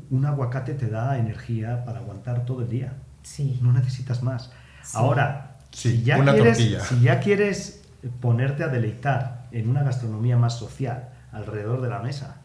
un 0.09 0.25
aguacate 0.25 0.73
te 0.73 0.89
da 0.89 1.17
energía 1.17 1.83
para 1.85 1.99
aguantar 1.99 2.45
todo 2.45 2.61
el 2.61 2.69
día. 2.69 2.93
Sí. 3.23 3.59
No 3.61 3.71
necesitas 3.71 4.23
más. 4.23 4.51
Ahora, 4.93 5.57
si, 5.71 6.03
ya 6.03 6.23
quieres, 6.23 6.57
si 6.57 7.01
ya 7.01 7.19
quieres 7.19 7.83
ponerte 8.19 8.63
a 8.63 8.67
deleitar 8.67 9.47
en 9.51 9.69
una 9.69 9.83
gastronomía 9.83 10.37
más 10.37 10.57
social 10.57 11.09
alrededor 11.31 11.81
de 11.81 11.89
la 11.89 11.99
mesa, 11.99 12.41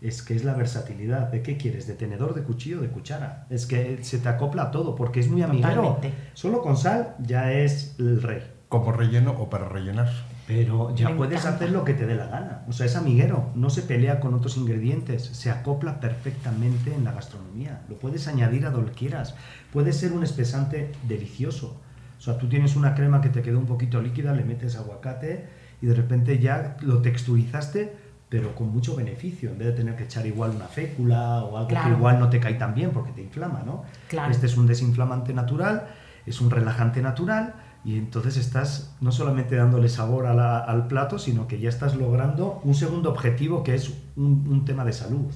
es 0.00 0.22
que 0.22 0.34
es 0.34 0.44
la 0.44 0.54
versatilidad. 0.54 1.30
¿De 1.30 1.42
qué 1.42 1.56
quieres? 1.56 1.86
¿De 1.86 1.94
tenedor, 1.94 2.34
de 2.34 2.42
cuchillo, 2.42 2.80
de 2.80 2.88
cuchara? 2.88 3.46
Es 3.50 3.66
que 3.66 4.02
se 4.02 4.18
te 4.18 4.28
acopla 4.28 4.64
a 4.64 4.70
todo 4.70 4.94
porque 4.94 5.20
es 5.20 5.28
muy 5.28 5.42
amigero. 5.42 6.00
Solo 6.34 6.60
con 6.60 6.76
sal 6.76 7.14
ya 7.20 7.52
es 7.52 7.94
el 7.98 8.22
rey. 8.22 8.42
Como 8.68 8.92
relleno 8.92 9.32
o 9.32 9.48
para 9.48 9.68
rellenar. 9.68 10.08
Pero 10.46 10.94
ya 10.94 11.16
puedes 11.16 11.44
hacer 11.44 11.70
lo 11.70 11.84
que 11.84 11.92
te 11.92 12.06
dé 12.06 12.14
la 12.14 12.26
gana. 12.26 12.62
O 12.68 12.72
sea, 12.72 12.86
es 12.86 12.94
amiguero, 12.94 13.50
no 13.56 13.68
se 13.68 13.82
pelea 13.82 14.20
con 14.20 14.32
otros 14.32 14.56
ingredientes, 14.56 15.24
se 15.24 15.50
acopla 15.50 15.98
perfectamente 15.98 16.94
en 16.94 17.04
la 17.04 17.12
gastronomía. 17.12 17.82
Lo 17.88 17.96
puedes 17.96 18.28
añadir 18.28 18.64
a 18.64 18.70
donde 18.70 18.92
quieras. 18.92 19.34
Puede 19.72 19.92
ser 19.92 20.12
un 20.12 20.22
espesante 20.22 20.92
delicioso. 21.08 21.80
O 22.16 22.20
sea, 22.20 22.38
tú 22.38 22.48
tienes 22.48 22.76
una 22.76 22.94
crema 22.94 23.20
que 23.20 23.28
te 23.28 23.42
quedó 23.42 23.58
un 23.58 23.66
poquito 23.66 24.00
líquida, 24.00 24.32
le 24.34 24.44
metes 24.44 24.76
aguacate 24.76 25.46
y 25.82 25.86
de 25.86 25.94
repente 25.94 26.38
ya 26.38 26.76
lo 26.80 27.02
texturizaste, 27.02 27.94
pero 28.28 28.54
con 28.54 28.72
mucho 28.72 28.94
beneficio, 28.94 29.50
en 29.50 29.58
vez 29.58 29.68
de 29.68 29.74
tener 29.74 29.96
que 29.96 30.04
echar 30.04 30.26
igual 30.26 30.50
una 30.50 30.66
fécula 30.66 31.44
o 31.44 31.58
algo 31.58 31.68
que 31.68 31.90
igual 31.90 32.20
no 32.20 32.30
te 32.30 32.38
cae 32.38 32.54
tan 32.54 32.74
bien 32.74 32.90
porque 32.92 33.10
te 33.10 33.20
inflama, 33.20 33.62
¿no? 33.66 33.84
Este 34.30 34.46
es 34.46 34.56
un 34.56 34.66
desinflamante 34.66 35.34
natural 35.34 35.88
es 36.26 36.40
un 36.40 36.50
relajante 36.50 37.00
natural 37.00 37.54
y 37.86 37.98
entonces 37.98 38.36
estás 38.36 38.90
no 39.00 39.12
solamente 39.12 39.54
dándole 39.54 39.88
sabor 39.88 40.26
al 40.26 40.88
plato, 40.88 41.20
sino 41.20 41.46
que 41.46 41.60
ya 41.60 41.68
estás 41.68 41.94
logrando 41.94 42.60
un 42.64 42.74
segundo 42.74 43.08
objetivo 43.10 43.62
que 43.62 43.76
es 43.76 43.92
un, 44.16 44.64
tema 44.66 44.84
de 44.84 44.92
salud. 44.92 45.26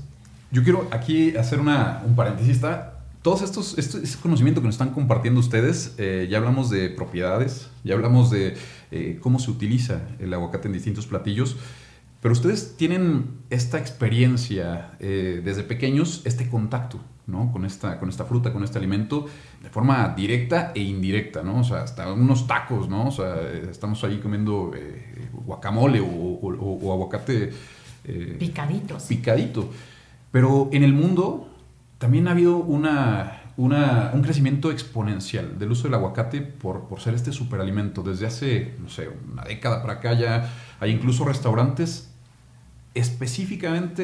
Yo 0.51 0.65
quiero 0.65 0.89
aquí 0.91 1.37
hacer 1.37 1.61
una, 1.61 2.03
un 2.05 2.17
paréntesis. 2.17 2.61
Todos 3.23 3.43
estos, 3.43 3.79
este, 3.79 4.01
conocimiento 4.21 4.61
que 4.61 4.67
nos 4.67 4.75
están 4.75 4.91
compartiendo 4.91 5.39
ustedes, 5.39 5.95
eh, 5.99 6.27
ya 6.29 6.39
hablamos 6.39 6.71
de 6.71 6.91
propiedades, 6.91 7.71
ya 7.85 7.95
hablamos 7.95 8.33
de 8.33 8.57
eh, 8.91 9.21
cómo 9.23 9.39
se 9.39 9.53
utiliza 9.53 10.01
el 10.19 10.35
aguacate 10.35 10.67
en 10.67 10.75
distintos 10.75 11.07
platillos, 11.07 11.57
pero 12.21 12.33
ustedes 12.33 12.77
tienen 12.77 13.41
esta 13.51 13.79
experiencia 13.79 14.93
eh, 15.01 15.41
desde 15.45 15.63
pequeños, 15.63 16.23
este 16.25 16.49
contacto 16.49 17.01
¿no? 17.31 17.51
Con 17.53 17.65
esta, 17.65 17.99
con 17.99 18.09
esta 18.09 18.25
fruta, 18.25 18.53
con 18.53 18.65
este 18.65 18.79
alimento, 18.79 19.27
de 19.63 19.71
forma 19.71 20.13
directa 20.17 20.73
e 20.75 20.81
indirecta, 20.81 21.43
¿no? 21.43 21.61
O 21.61 21.65
sea, 21.65 21.83
hasta 21.83 22.13
unos 22.13 22.47
tacos, 22.47 22.89
¿no? 22.89 23.09
O 23.09 23.11
sea, 23.11 23.37
estamos 23.71 24.03
ahí 24.05 24.19
comiendo 24.19 24.73
eh, 24.75 25.29
guacamole 25.33 26.01
o, 26.01 26.93
aguacate... 26.93 27.51
Eh, 28.05 28.37
Picaditos. 28.39 29.05
Picadito. 29.05 29.71
Pero 30.31 30.69
en 30.73 30.85
el 30.85 30.93
mundo 30.93 31.49
también 31.99 32.29
ha 32.29 32.33
habido 32.33 32.57
una, 32.57 33.43
una, 33.57 34.11
un 34.15 34.23
crecimiento 34.23 34.71
exponencial 34.71 35.59
del 35.59 35.71
uso 35.71 35.85
del 35.85 35.95
aguacate 35.95 36.41
por, 36.41 36.89
por 36.89 37.01
ser 37.01 37.15
este 37.15 37.33
superalimento. 37.33 38.03
Desde 38.03 38.27
hace, 38.27 38.75
no 38.81 38.89
sé, 38.89 39.09
una 39.31 39.45
década 39.45 39.83
para 39.83 39.95
acá 39.95 40.15
ya 40.15 40.51
hay 40.81 40.93
incluso 40.93 41.25
restaurantes 41.25 42.10
específicamente 42.95 44.03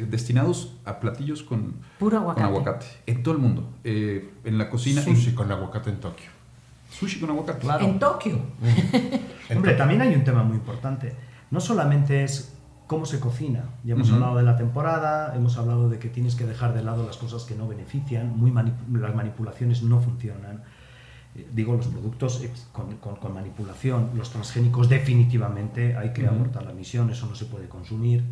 eh, 0.00 0.06
destinados 0.06 0.74
a 0.84 1.00
platillos 1.00 1.42
con, 1.42 1.76
Puro 1.98 2.18
aguacate. 2.18 2.46
aguacate. 2.46 2.86
En 3.06 3.22
todo 3.22 3.34
el 3.34 3.40
mundo. 3.40 3.68
Eh, 3.84 4.30
en 4.44 4.58
la 4.58 4.68
cocina. 4.68 5.02
Sushi 5.02 5.32
con 5.34 5.50
aguacate 5.50 5.90
en 5.90 6.00
Tokio. 6.00 6.30
Sushi 6.90 7.20
con 7.20 7.30
aguacate. 7.30 7.60
Claro. 7.60 7.84
En 7.84 7.98
Tokio. 7.98 8.36
Mm. 8.36 9.54
Hombre, 9.56 9.74
también 9.74 10.02
hay 10.02 10.14
un 10.14 10.24
tema 10.24 10.42
muy 10.42 10.56
importante. 10.56 11.14
No 11.50 11.60
solamente 11.60 12.24
es 12.24 12.54
cómo 12.86 13.06
se 13.06 13.20
cocina. 13.20 13.64
Ya 13.84 13.94
hemos 13.94 14.10
hablado 14.10 14.36
de 14.36 14.42
la 14.42 14.56
temporada, 14.56 15.34
hemos 15.36 15.56
hablado 15.58 15.88
de 15.88 15.98
que 15.98 16.08
tienes 16.08 16.34
que 16.34 16.44
dejar 16.44 16.74
de 16.74 16.82
lado 16.82 17.06
las 17.06 17.18
cosas 17.18 17.44
que 17.44 17.54
no 17.54 17.68
benefician, 17.68 18.36
muy 18.36 18.50
las 18.50 19.14
manipulaciones 19.14 19.82
no 19.82 20.00
funcionan 20.00 20.62
digo, 21.52 21.74
los 21.74 21.86
productos 21.86 22.42
con, 22.72 23.34
manipulación, 23.34 24.10
los 24.16 24.30
transgénicos 24.30 24.88
definitivamente 24.88 25.96
hay 25.96 26.12
que 26.12 26.26
abortar 26.26 26.64
la 26.64 26.72
misión, 26.72 27.10
eso 27.10 27.26
no 27.26 27.34
se 27.34 27.44
puede 27.44 27.68
consumir, 27.68 28.24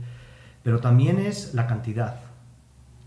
pero 0.62 0.80
también 0.80 1.18
es 1.18 1.54
la 1.54 1.66
cantidad. 1.66 2.20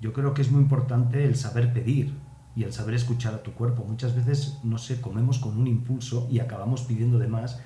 Yo 0.01 0.13
creo 0.13 0.33
que 0.33 0.41
es 0.41 0.51
muy 0.51 0.61
importante 0.61 1.25
el 1.25 1.35
saber 1.35 1.73
pedir 1.73 2.13
y 2.55 2.63
el 2.63 2.73
saber 2.73 2.95
escuchar 2.95 3.33
a 3.33 3.43
tu 3.43 3.51
cuerpo. 3.51 3.83
Muchas 3.83 4.15
veces, 4.15 4.59
no 4.63 4.77
sé, 4.77 5.01
comemos 5.01 5.39
con 5.39 5.57
un 5.57 5.67
impulso 5.67 6.27
y 6.31 6.39
acabamos 6.39 6.81
pidiendo 6.81 7.19
de 7.19 7.27
más 7.27 7.59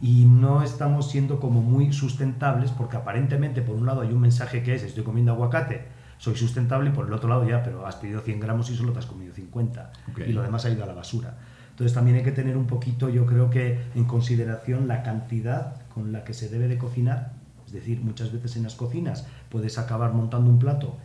y 0.00 0.24
no 0.24 0.62
estamos 0.62 1.10
siendo 1.10 1.40
como 1.40 1.62
muy 1.62 1.92
sustentables 1.92 2.70
porque 2.70 2.96
aparentemente 2.96 3.62
por 3.62 3.76
un 3.76 3.86
lado 3.86 4.00
hay 4.00 4.12
un 4.12 4.20
mensaje 4.20 4.62
que 4.62 4.74
es 4.74 4.82
estoy 4.82 5.04
comiendo 5.04 5.32
aguacate, 5.32 5.86
soy 6.18 6.36
sustentable 6.36 6.90
y 6.90 6.92
por 6.92 7.06
el 7.06 7.12
otro 7.12 7.28
lado 7.28 7.48
ya, 7.48 7.62
pero 7.62 7.86
has 7.86 7.96
pedido 7.96 8.20
100 8.20 8.40
gramos 8.40 8.70
y 8.70 8.76
solo 8.76 8.92
te 8.92 9.00
has 9.00 9.06
comido 9.06 9.34
50 9.34 9.92
y 10.26 10.32
lo 10.32 10.42
demás 10.42 10.64
ha 10.64 10.70
ido 10.70 10.84
a 10.84 10.86
la 10.86 10.94
basura. 10.94 11.36
Entonces 11.74 11.92
también 11.92 12.16
hay 12.16 12.22
que 12.22 12.30
tener 12.30 12.56
un 12.56 12.68
poquito, 12.68 13.08
yo 13.08 13.26
creo 13.26 13.50
que 13.50 13.80
en 13.96 14.04
consideración 14.04 14.86
la 14.86 15.02
cantidad 15.02 15.82
con 15.92 16.12
la 16.12 16.22
que 16.22 16.32
se 16.32 16.48
debe 16.48 16.68
de 16.68 16.78
cocinar. 16.78 17.32
Es 17.66 17.72
decir, 17.72 18.00
muchas 18.00 18.30
veces 18.30 18.54
en 18.54 18.62
las 18.62 18.76
cocinas 18.76 19.26
puedes 19.48 19.76
acabar 19.76 20.12
montando 20.12 20.50
un 20.50 20.60
plato 20.60 20.96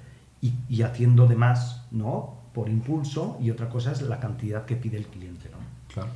y, 0.42 0.84
haciendo 0.84 1.26
de 1.26 1.36
más, 1.36 1.88
¿no? 1.90 2.36
Por 2.54 2.70
impulso 2.70 3.40
y 3.42 3.50
otra 3.50 3.68
cosa 3.68 3.94
es 3.94 4.04
la 4.04 4.20
cantidad 4.20 4.66
que 4.66 4.76
pide 4.76 4.98
el 4.98 5.08
cliente, 5.08 5.50
¿no? 5.50 5.58
Claro. 5.92 6.10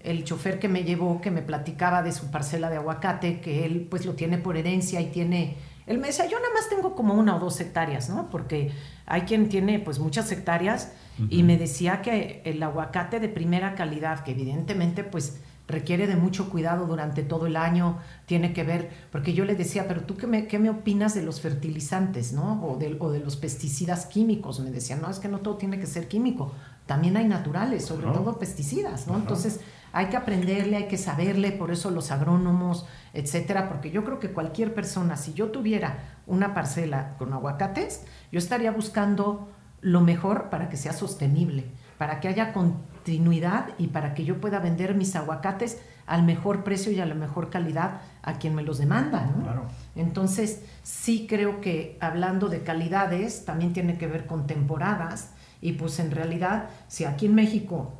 El 0.00 0.24
chofer 0.24 0.58
que 0.58 0.68
me 0.68 0.84
llevó, 0.84 1.20
que 1.20 1.30
me 1.30 1.42
platicaba 1.42 2.02
de 2.02 2.12
su 2.12 2.30
parcela 2.30 2.70
de 2.70 2.76
aguacate, 2.76 3.40
que 3.40 3.66
él 3.66 3.88
pues 3.90 4.06
lo 4.06 4.14
tiene 4.14 4.38
por 4.38 4.56
herencia 4.56 5.02
y 5.02 5.10
tiene 5.10 5.58
él 5.88 5.98
me 5.98 6.08
decía, 6.08 6.26
yo 6.26 6.38
nada 6.38 6.52
más 6.54 6.68
tengo 6.68 6.94
como 6.94 7.14
una 7.14 7.36
o 7.36 7.40
dos 7.40 7.58
hectáreas, 7.60 8.08
¿no? 8.10 8.28
Porque 8.30 8.72
hay 9.06 9.22
quien 9.22 9.48
tiene 9.48 9.78
pues 9.78 9.98
muchas 9.98 10.30
hectáreas 10.30 10.92
y 11.30 11.42
me 11.42 11.56
decía 11.56 12.00
que 12.00 12.42
el 12.44 12.62
aguacate 12.62 13.18
de 13.18 13.28
primera 13.28 13.74
calidad, 13.74 14.22
que 14.22 14.32
evidentemente 14.32 15.02
pues 15.02 15.40
requiere 15.66 16.06
de 16.06 16.16
mucho 16.16 16.48
cuidado 16.48 16.86
durante 16.86 17.22
todo 17.22 17.46
el 17.46 17.56
año, 17.56 17.98
tiene 18.26 18.52
que 18.52 18.64
ver, 18.64 18.90
porque 19.12 19.34
yo 19.34 19.44
le 19.44 19.54
decía, 19.54 19.86
pero 19.86 20.02
tú 20.02 20.16
qué 20.16 20.26
me, 20.26 20.46
qué 20.46 20.58
me 20.58 20.70
opinas 20.70 21.14
de 21.14 21.22
los 21.22 21.40
fertilizantes, 21.40 22.32
¿no? 22.32 22.64
O 22.64 22.76
de, 22.76 22.96
o 22.98 23.10
de, 23.10 23.20
los 23.20 23.36
pesticidas 23.36 24.06
químicos. 24.06 24.60
Me 24.60 24.70
decía, 24.70 24.96
no, 24.96 25.10
es 25.10 25.18
que 25.18 25.28
no 25.28 25.40
todo 25.40 25.56
tiene 25.56 25.78
que 25.78 25.86
ser 25.86 26.08
químico, 26.08 26.52
también 26.86 27.16
hay 27.18 27.26
naturales, 27.26 27.84
sobre 27.84 28.06
todo 28.06 28.38
pesticidas, 28.38 29.06
¿no? 29.06 29.16
Entonces 29.16 29.60
hay 29.98 30.06
que 30.06 30.16
aprenderle, 30.16 30.76
hay 30.76 30.86
que 30.86 30.96
saberle, 30.96 31.50
por 31.50 31.72
eso 31.72 31.90
los 31.90 32.12
agrónomos, 32.12 32.86
etcétera, 33.14 33.68
porque 33.68 33.90
yo 33.90 34.04
creo 34.04 34.20
que 34.20 34.30
cualquier 34.30 34.72
persona, 34.72 35.16
si 35.16 35.34
yo 35.34 35.50
tuviera 35.50 36.20
una 36.24 36.54
parcela 36.54 37.16
con 37.18 37.32
aguacates, 37.32 38.04
yo 38.30 38.38
estaría 38.38 38.70
buscando 38.70 39.48
lo 39.80 40.00
mejor 40.00 40.50
para 40.50 40.68
que 40.68 40.76
sea 40.76 40.92
sostenible, 40.92 41.64
para 41.98 42.20
que 42.20 42.28
haya 42.28 42.52
continuidad 42.52 43.70
y 43.76 43.88
para 43.88 44.14
que 44.14 44.24
yo 44.24 44.40
pueda 44.40 44.60
vender 44.60 44.94
mis 44.94 45.16
aguacates 45.16 45.80
al 46.06 46.22
mejor 46.22 46.62
precio 46.62 46.92
y 46.92 47.00
a 47.00 47.06
la 47.06 47.16
mejor 47.16 47.50
calidad 47.50 48.02
a 48.22 48.34
quien 48.34 48.54
me 48.54 48.62
los 48.62 48.78
demanda. 48.78 49.26
¿no? 49.26 49.64
Entonces, 49.96 50.62
sí 50.84 51.26
creo 51.28 51.60
que 51.60 51.98
hablando 52.00 52.48
de 52.48 52.62
calidades, 52.62 53.44
también 53.44 53.72
tiene 53.72 53.98
que 53.98 54.06
ver 54.06 54.26
con 54.26 54.46
temporadas 54.46 55.32
y 55.60 55.72
pues 55.72 55.98
en 55.98 56.12
realidad, 56.12 56.68
si 56.86 57.04
aquí 57.04 57.26
en 57.26 57.34
México 57.34 57.94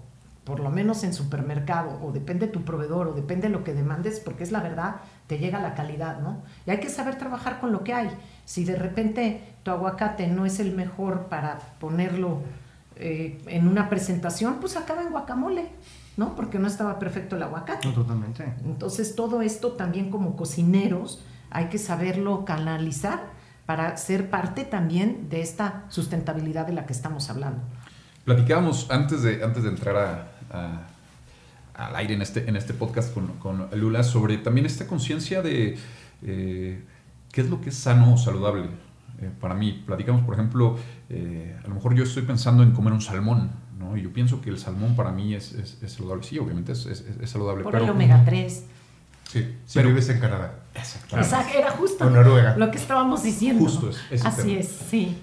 por 0.48 0.60
lo 0.60 0.70
menos 0.70 1.04
en 1.04 1.12
supermercado, 1.12 2.00
o 2.02 2.10
depende 2.10 2.46
de 2.46 2.52
tu 2.52 2.64
proveedor, 2.64 3.08
o 3.08 3.12
depende 3.12 3.48
de 3.48 3.52
lo 3.52 3.64
que 3.64 3.74
demandes, 3.74 4.18
porque 4.18 4.44
es 4.44 4.50
la 4.50 4.60
verdad, 4.60 4.96
te 5.26 5.38
llega 5.38 5.60
la 5.60 5.74
calidad, 5.74 6.20
¿no? 6.20 6.42
Y 6.66 6.70
hay 6.70 6.80
que 6.80 6.88
saber 6.88 7.18
trabajar 7.18 7.60
con 7.60 7.70
lo 7.70 7.84
que 7.84 7.92
hay. 7.92 8.08
Si 8.46 8.64
de 8.64 8.74
repente 8.74 9.42
tu 9.62 9.70
aguacate 9.70 10.26
no 10.26 10.46
es 10.46 10.58
el 10.58 10.74
mejor 10.74 11.26
para 11.26 11.58
ponerlo 11.78 12.40
eh, 12.96 13.42
en 13.46 13.68
una 13.68 13.90
presentación, 13.90 14.56
pues 14.58 14.78
acaba 14.78 15.02
en 15.02 15.10
guacamole, 15.10 15.68
¿no? 16.16 16.34
Porque 16.34 16.58
no 16.58 16.66
estaba 16.66 16.98
perfecto 16.98 17.36
el 17.36 17.42
aguacate. 17.42 17.86
No, 17.86 17.92
totalmente. 17.92 18.50
Entonces 18.64 19.14
todo 19.14 19.42
esto 19.42 19.72
también 19.72 20.10
como 20.10 20.34
cocineros 20.34 21.22
hay 21.50 21.66
que 21.66 21.76
saberlo 21.76 22.46
canalizar 22.46 23.20
para 23.66 23.98
ser 23.98 24.30
parte 24.30 24.64
también 24.64 25.28
de 25.28 25.42
esta 25.42 25.84
sustentabilidad 25.88 26.66
de 26.66 26.72
la 26.72 26.86
que 26.86 26.94
estamos 26.94 27.28
hablando. 27.28 27.60
Platicábamos 28.24 28.90
antes 28.90 29.22
de, 29.22 29.42
antes 29.42 29.62
de 29.62 29.70
entrar 29.70 29.96
a, 29.96 30.37
al 30.50 31.96
aire 31.96 32.14
en 32.14 32.22
este, 32.22 32.48
en 32.48 32.56
este 32.56 32.74
podcast 32.74 33.14
con, 33.14 33.26
con 33.38 33.68
Lula 33.72 34.02
sobre 34.02 34.38
también 34.38 34.66
esta 34.66 34.86
conciencia 34.86 35.42
de 35.42 35.78
eh, 36.22 36.82
qué 37.30 37.40
es 37.40 37.48
lo 37.48 37.60
que 37.60 37.70
es 37.70 37.76
sano 37.76 38.14
o 38.14 38.18
saludable. 38.18 38.66
Eh, 39.20 39.30
para 39.40 39.54
mí, 39.54 39.82
platicamos, 39.86 40.22
por 40.22 40.34
ejemplo, 40.34 40.76
eh, 41.08 41.56
a 41.64 41.68
lo 41.68 41.74
mejor 41.74 41.94
yo 41.94 42.04
estoy 42.04 42.22
pensando 42.22 42.62
en 42.62 42.72
comer 42.72 42.92
un 42.92 43.00
salmón, 43.00 43.50
¿no? 43.78 43.96
Y 43.96 44.02
yo 44.02 44.12
pienso 44.12 44.40
que 44.40 44.50
el 44.50 44.58
salmón 44.58 44.96
para 44.96 45.10
mí 45.10 45.34
es, 45.34 45.52
es, 45.52 45.92
saludable. 45.92 46.22
Sí, 46.22 46.38
obviamente 46.38 46.72
es, 46.72 46.86
es 46.86 47.30
saludable. 47.30 47.64
Por 47.64 47.76
el 47.76 47.88
omega 47.90 48.24
3. 48.24 48.64
Sí, 49.28 49.46
si 49.66 49.78
pero, 49.78 49.90
vives 49.90 50.08
en 50.08 50.20
Canadá. 50.20 50.54
Exacto. 50.74 51.18
Era 51.54 51.70
justo 51.72 52.08
lo 52.08 52.70
que 52.70 52.78
estábamos 52.78 53.22
diciendo. 53.22 53.62
Justo 53.62 53.90
es. 54.10 54.24
Así 54.24 54.56
es, 54.56 54.68
sí. 54.68 55.18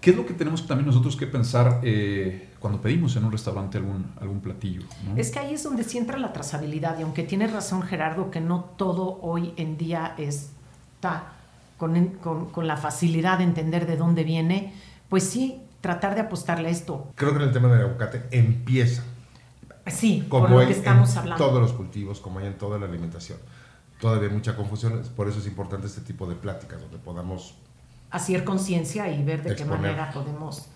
¿Qué 0.00 0.10
es 0.10 0.16
lo 0.16 0.26
que 0.26 0.34
tenemos 0.34 0.66
también 0.66 0.86
nosotros 0.86 1.16
que 1.16 1.26
pensar 1.26 1.80
eh, 1.82 2.49
cuando 2.60 2.80
pedimos 2.80 3.16
en 3.16 3.24
un 3.24 3.32
restaurante 3.32 3.78
algún, 3.78 4.12
algún 4.20 4.40
platillo? 4.40 4.82
Es 5.16 5.30
que 5.30 5.38
ahí 5.38 5.54
es 5.54 5.62
donde 5.62 5.82
sí 5.82 5.98
entra 5.98 6.18
la 6.18 6.32
trazabilidad 6.32 6.98
y 6.98 7.02
aunque 7.02 7.22
tiene 7.22 7.46
razón 7.46 7.82
Gerardo 7.82 8.30
que 8.30 8.40
no 8.40 8.64
todo 8.76 9.18
hoy 9.22 9.54
en 9.56 9.78
día 9.78 10.14
está 10.18 11.32
con, 11.78 12.08
con, 12.52 12.66
la 12.66 12.76
facilidad 12.76 13.38
de 13.38 13.44
entender 13.44 13.86
de 13.86 13.96
dónde 13.96 14.22
viene, 14.22 14.74
pues 15.08 15.24
sí, 15.24 15.62
tratar 15.80 16.14
de 16.14 16.20
apostarle 16.20 16.68
a 16.68 16.70
esto. 16.70 17.10
Creo 17.14 17.30
que 17.30 17.36
en 17.36 17.48
el 17.48 17.52
tema 17.52 17.68
del 17.68 17.80
aguacate 17.80 18.24
empieza. 18.30 19.02
Sí, 19.86 20.26
como 20.28 20.46
por 20.46 20.60
lo 20.60 20.66
que 20.66 20.72
estamos 20.72 21.10
en 21.12 21.18
hablando. 21.18 21.44
todos 21.44 21.62
los 21.62 21.72
cultivos, 21.72 22.20
como 22.20 22.38
hay 22.38 22.46
en 22.46 22.58
toda 22.58 22.78
la 22.78 22.84
alimentación. 22.84 23.38
Todavía 23.98 24.28
hay 24.28 24.34
mucha 24.34 24.54
confusión, 24.54 25.02
por 25.16 25.28
eso 25.28 25.38
es 25.38 25.46
importante 25.46 25.86
este 25.86 26.02
tipo 26.02 26.26
de 26.26 26.34
pláticas, 26.34 26.80
donde 26.80 26.98
podamos 26.98 27.54
hacer 28.10 28.44
conciencia 28.44 29.10
y 29.10 29.22
ver 29.24 29.42
de 29.42 29.56
qué 29.56 29.64
manera 29.64 30.10
podemos 30.12 30.66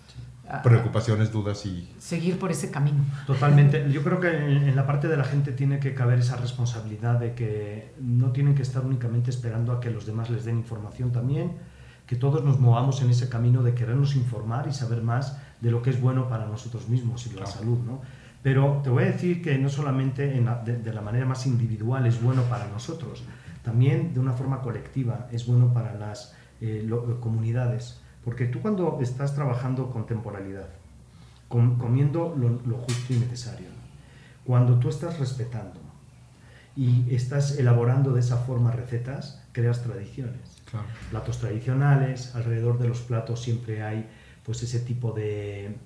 preocupaciones, 0.63 1.31
dudas 1.31 1.65
y 1.65 1.91
seguir 1.97 2.37
por 2.37 2.51
ese 2.51 2.71
camino. 2.71 3.03
Totalmente. 3.25 3.91
Yo 3.91 4.03
creo 4.03 4.19
que 4.19 4.29
en, 4.29 4.75
la 4.75 4.85
parte 4.85 5.07
de 5.07 5.17
la 5.17 5.23
gente 5.23 5.51
tiene 5.51 5.79
que 5.79 5.93
caber 5.93 6.19
esa 6.19 6.35
responsabilidad 6.37 7.19
de 7.19 7.33
que 7.33 7.93
no 7.99 8.31
tienen 8.31 8.55
que 8.55 8.61
estar 8.61 8.85
únicamente 8.85 9.31
esperando 9.31 9.71
a 9.71 9.79
que 9.79 9.89
los 9.89 10.05
demás 10.05 10.29
les 10.29 10.45
den 10.45 10.57
información 10.57 11.11
también, 11.11 11.53
que 12.05 12.15
todos 12.15 12.43
nos 12.43 12.59
movamos 12.59 13.01
en 13.01 13.09
ese 13.09 13.29
camino 13.29 13.63
de 13.63 13.73
querernos 13.73 14.15
informar 14.15 14.67
y 14.67 14.73
saber 14.73 15.01
más 15.01 15.37
de 15.61 15.71
lo 15.71 15.81
que 15.81 15.89
es 15.89 15.99
bueno 15.99 16.29
para 16.29 16.45
nosotros 16.45 16.87
mismos 16.89 17.25
y 17.27 17.33
la 17.33 17.47
salud, 17.47 17.79
¿no? 17.79 18.01
Pero 18.43 18.81
te 18.83 18.91
voy 18.91 19.05
a 19.05 19.07
decir 19.07 19.41
que 19.41 19.57
no 19.57 19.69
solamente 19.69 20.27
de, 20.27 20.93
la 20.93 21.01
manera 21.01 21.25
más 21.25 21.47
individual 21.47 22.05
es 22.05 22.21
bueno 22.21 22.43
para 22.43 22.67
nosotros, 22.67 23.23
también 23.63 24.13
de 24.13 24.19
una 24.19 24.33
forma 24.33 24.61
colectiva 24.61 25.27
es 25.31 25.47
bueno 25.47 25.73
para 25.73 25.95
las 25.95 26.35
eh, 26.61 26.87
comunidades. 27.19 27.99
Porque 28.25 28.45
tú 28.47 28.59
cuando 28.59 28.97
estás 29.01 29.35
trabajando 29.35 29.91
con 29.91 30.07
temporalidad, 30.07 30.67
comiendo 31.47 32.35
lo, 32.35 32.77
justo 32.79 33.13
y 33.13 33.17
necesario, 33.17 33.67
Cuando 34.43 34.79
tú 34.79 34.89
estás 34.89 35.19
respetando 35.19 35.79
y 36.75 37.13
estás 37.13 37.57
elaborando 37.57 38.13
de 38.13 38.19
esa 38.19 38.37
forma 38.37 38.71
recetas, 38.71 39.43
creas 39.51 39.83
tradiciones. 39.83 40.63
Platos 41.11 41.39
tradicionales, 41.39 42.35
alrededor 42.35 42.79
de 42.79 42.87
los 42.87 43.01
platos 43.01 43.41
siempre 43.41 43.83
hay 43.83 44.09
pues 44.43 44.61
ese 44.63 44.79
tipo 44.79 45.11
de, 45.11 45.77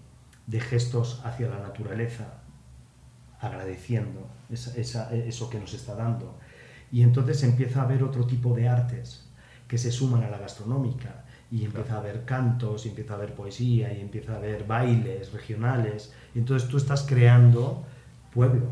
de 0.48 0.60
gestos 0.62 1.22
hacia 1.26 1.50
la 1.50 1.60
naturaleza, 1.60 2.42
agradeciendo 3.42 4.28
eso 4.50 5.50
que 5.50 5.60
nos 5.60 5.74
está 5.74 5.94
dando. 5.96 6.38
Y 6.92 7.04
entonces 7.04 7.44
empieza 7.44 7.82
a 7.82 7.84
haber 7.84 8.02
otro 8.02 8.26
tipo 8.26 8.56
de 8.56 8.70
artes 8.70 9.26
que 9.68 9.78
se 9.78 9.92
suman 9.92 10.24
a 10.24 10.30
la 10.30 10.40
gastronómica 10.40 11.26
y 11.52 11.66
empieza 11.66 11.96
a 11.96 11.98
haber 11.98 12.26
cantos, 12.26 12.86
y 12.86 12.90
empieza 12.90 13.14
a 13.14 13.16
haber 13.18 13.34
poesía, 13.34 13.92
y 13.94 14.02
empieza 14.02 14.34
a 14.34 14.36
haber 14.38 14.66
bailes 14.66 15.34
regionales. 15.34 16.14
Y 16.36 16.40
entonces 16.40 16.70
tú 16.70 16.78
estás 16.78 17.04
creando 17.04 17.84
pueblo. 18.34 18.68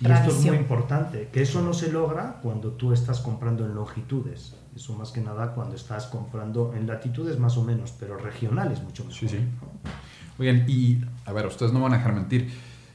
Y 0.00 0.10
esto 0.10 0.30
es 0.30 0.44
muy 0.44 0.56
importante, 0.56 1.28
que 1.32 1.42
eso 1.42 1.62
no 1.62 1.72
se 1.72 1.92
logra 1.92 2.40
cuando 2.42 2.72
tú 2.72 2.92
estás 2.92 3.20
comprando 3.20 3.64
en 3.64 3.74
longitudes. 3.74 4.54
Eso 4.74 4.94
más 4.94 5.12
que 5.12 5.20
nada 5.20 5.54
cuando 5.54 5.76
estás 5.76 6.06
comprando 6.06 6.74
en 6.74 6.86
latitudes 6.86 7.38
más 7.38 7.56
o 7.56 7.62
menos, 7.62 7.92
pero 7.98 8.18
regionales 8.18 8.82
mucho 8.82 9.04
mejor. 9.04 9.18
Sí, 9.18 9.28
sí. 9.28 9.38
Oigan, 10.38 10.64
y 10.68 11.00
a 11.26 11.32
ver, 11.32 11.46
ustedes 11.46 11.72
no 11.72 11.80
van 11.80 11.94
a 11.94 11.98
dejar 11.98 12.12
mentir. 12.12 12.50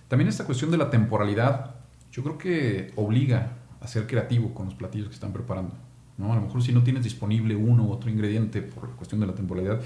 También 0.10 0.28
esta 0.28 0.46
cuestión 0.46 0.72
de 0.72 0.78
la 0.78 0.90
temporalidad, 0.90 1.76
yo 2.12 2.22
creo 2.24 2.38
que 2.38 2.92
obliga 2.96 3.54
a 3.80 3.88
ser 3.88 4.08
creativo 4.08 4.54
con 4.54 4.66
los 4.66 4.76
platillos 4.76 5.08
que 5.08 5.14
están 5.14 5.32
preparando. 5.32 5.74
¿No? 6.20 6.34
A 6.34 6.36
lo 6.36 6.42
mejor 6.42 6.62
si 6.62 6.74
no 6.74 6.84
tienes 6.84 7.04
disponible 7.04 7.56
uno 7.56 7.86
u 7.86 7.92
otro 7.92 8.10
ingrediente 8.10 8.62
por 8.62 8.92
cuestión 8.92 9.20
de 9.22 9.28
la 9.28 9.34
temporalidad, 9.34 9.80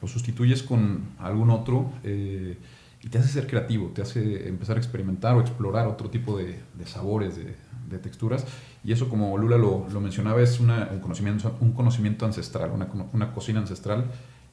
lo 0.00 0.08
sustituyes 0.08 0.62
con 0.62 1.10
algún 1.18 1.50
otro 1.50 1.92
eh, 2.02 2.58
y 3.02 3.08
te 3.08 3.18
hace 3.18 3.28
ser 3.28 3.46
creativo, 3.46 3.88
te 3.94 4.02
hace 4.02 4.48
empezar 4.48 4.76
a 4.76 4.80
experimentar 4.80 5.36
o 5.36 5.40
explorar 5.40 5.86
otro 5.86 6.10
tipo 6.10 6.36
de, 6.38 6.58
sabores, 6.86 7.36
de, 7.36 7.98
texturas. 7.98 8.44
Y 8.82 8.92
eso, 8.92 9.08
como 9.08 9.38
Lula 9.38 9.56
lo, 9.56 9.86
mencionaba, 10.00 10.40
es 10.42 10.58
un, 10.58 10.72
conocimiento, 11.00 11.56
un 11.60 11.72
conocimiento 11.72 12.26
ancestral, 12.26 12.70
una, 12.72 12.88
una, 13.12 13.32
cocina 13.32 13.60
ancestral 13.60 14.06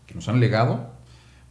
que 0.05 0.13
nos 0.13 0.29
han 0.29 0.39
legado, 0.39 0.91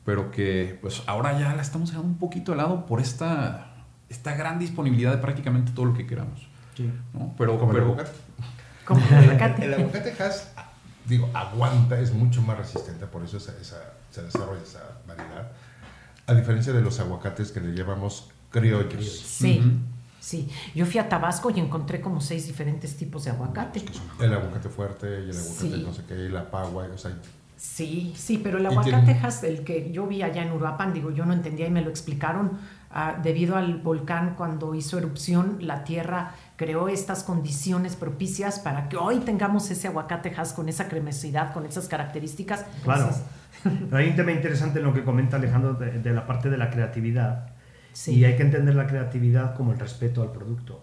pero 0.05 0.31
que 0.31 0.79
pues 0.81 1.03
ahora 1.07 1.39
ya 1.39 1.55
la 1.55 1.63
estamos 1.63 1.91
dejando 1.91 2.09
un 2.09 2.19
poquito 2.19 2.53
de 2.53 2.59
lado 2.59 2.87
por 2.87 3.01
esta, 3.01 3.75
esta 4.09 4.37
gran 4.37 4.59
disponibilidad 4.59 5.11
de 5.11 5.19
prácticamente 5.19 5.73
todo 5.73 5.87
lo 5.87 5.95
que 5.95 6.07
queramos. 6.07 6.47
Pero, 7.37 7.59
como 7.59 7.73
pero, 7.73 7.97
como 8.85 9.05
el 9.07 9.15
aguacate. 9.31 9.65
El 9.65 9.75
aguacate 9.75 10.23
has, 10.23 10.53
digo, 11.07 11.29
aguanta, 11.35 11.99
es 12.01 12.13
mucho 12.13 12.43
más 12.43 12.59
resistente, 12.59 13.07
por 13.07 13.25
eso 13.25 13.37
esa, 13.37 13.53
se 14.11 14.23
desarrolla 14.23 14.63
esa 14.63 14.81
variedad. 15.07 15.53
A 16.27 16.35
diferencia 16.35 16.73
de 16.73 16.81
los 16.81 17.01
aguacates 17.01 17.51
que 17.51 17.61
le 17.61 17.73
llevamos 17.73 18.31
criollos. 18.51 19.21
Sí. 19.21 19.63
Sí, 20.21 20.49
yo 20.73 20.87
fui 20.87 21.01
a 21.01 21.09
Tabasco 21.09 21.51
y 21.51 21.59
encontré 21.59 22.01
como 22.01 22.21
seis 22.21 22.47
diferentes 22.47 22.97
tipos 22.97 23.25
de 23.25 23.33
aguacate. 23.33 23.85
El 24.21 24.33
aguacate 24.33 24.69
fuerte 24.69 25.09
y 25.27 25.31
el 25.31 25.37
aguacate 25.37 25.79
no 25.79 25.93
sé 25.93 26.05
qué, 26.07 26.15
y 26.15 26.29
la 26.29 26.49
pagua, 26.49 26.87
o 26.95 26.97
sea... 26.97 27.11
Sí, 27.57 28.13
sí, 28.17 28.39
pero 28.39 28.59
el 28.59 28.67
aguacate, 28.67 29.19
el 29.49 29.65
que 29.65 29.91
yo 29.91 30.07
vi 30.07 30.23
allá 30.23 30.45
en 30.45 30.53
Uruapan, 30.53 30.93
digo, 30.93 31.11
yo 31.11 31.25
no 31.25 31.33
entendía 31.33 31.67
y 31.67 31.71
me 31.73 31.81
lo 31.81 31.91
explicaron, 31.91 32.59
ah, 32.93 33.19
debido 33.21 33.57
al 33.57 33.79
volcán 33.79 34.35
cuando 34.37 34.77
hizo 34.77 34.97
erupción, 34.97 35.59
la 35.61 35.83
tierra 35.83 36.37
creó 36.57 36.89
estas 36.89 37.25
condiciones 37.25 37.97
propicias 37.97 38.59
para 38.59 38.89
que 38.89 38.97
hoy 38.97 39.21
tengamos 39.21 39.71
ese 39.71 39.89
aguacate 39.89 40.33
con 40.55 40.69
esa 40.69 40.89
cremosidad, 40.89 41.53
con 41.53 41.67
esas 41.67 41.89
características. 41.89 42.67
Claro. 42.85 43.11
hay 43.93 44.09
un 44.09 44.17
tema 44.17 44.33
interesante 44.33 44.79
en 44.79 44.85
lo 44.85 44.95
que 44.95 45.05
comenta 45.05 45.37
Alejandro 45.37 45.75
de, 45.75 46.13
la 46.13 46.27
parte 46.27 46.51
de 46.51 46.59
la 46.59 46.71
creatividad. 46.71 47.51
Sí. 47.93 48.15
Y 48.15 48.25
hay 48.25 48.37
que 48.37 48.43
entender 48.43 48.75
la 48.75 48.87
creatividad 48.87 49.55
como 49.55 49.73
el 49.73 49.79
respeto 49.79 50.23
al 50.23 50.33
producto. 50.33 50.83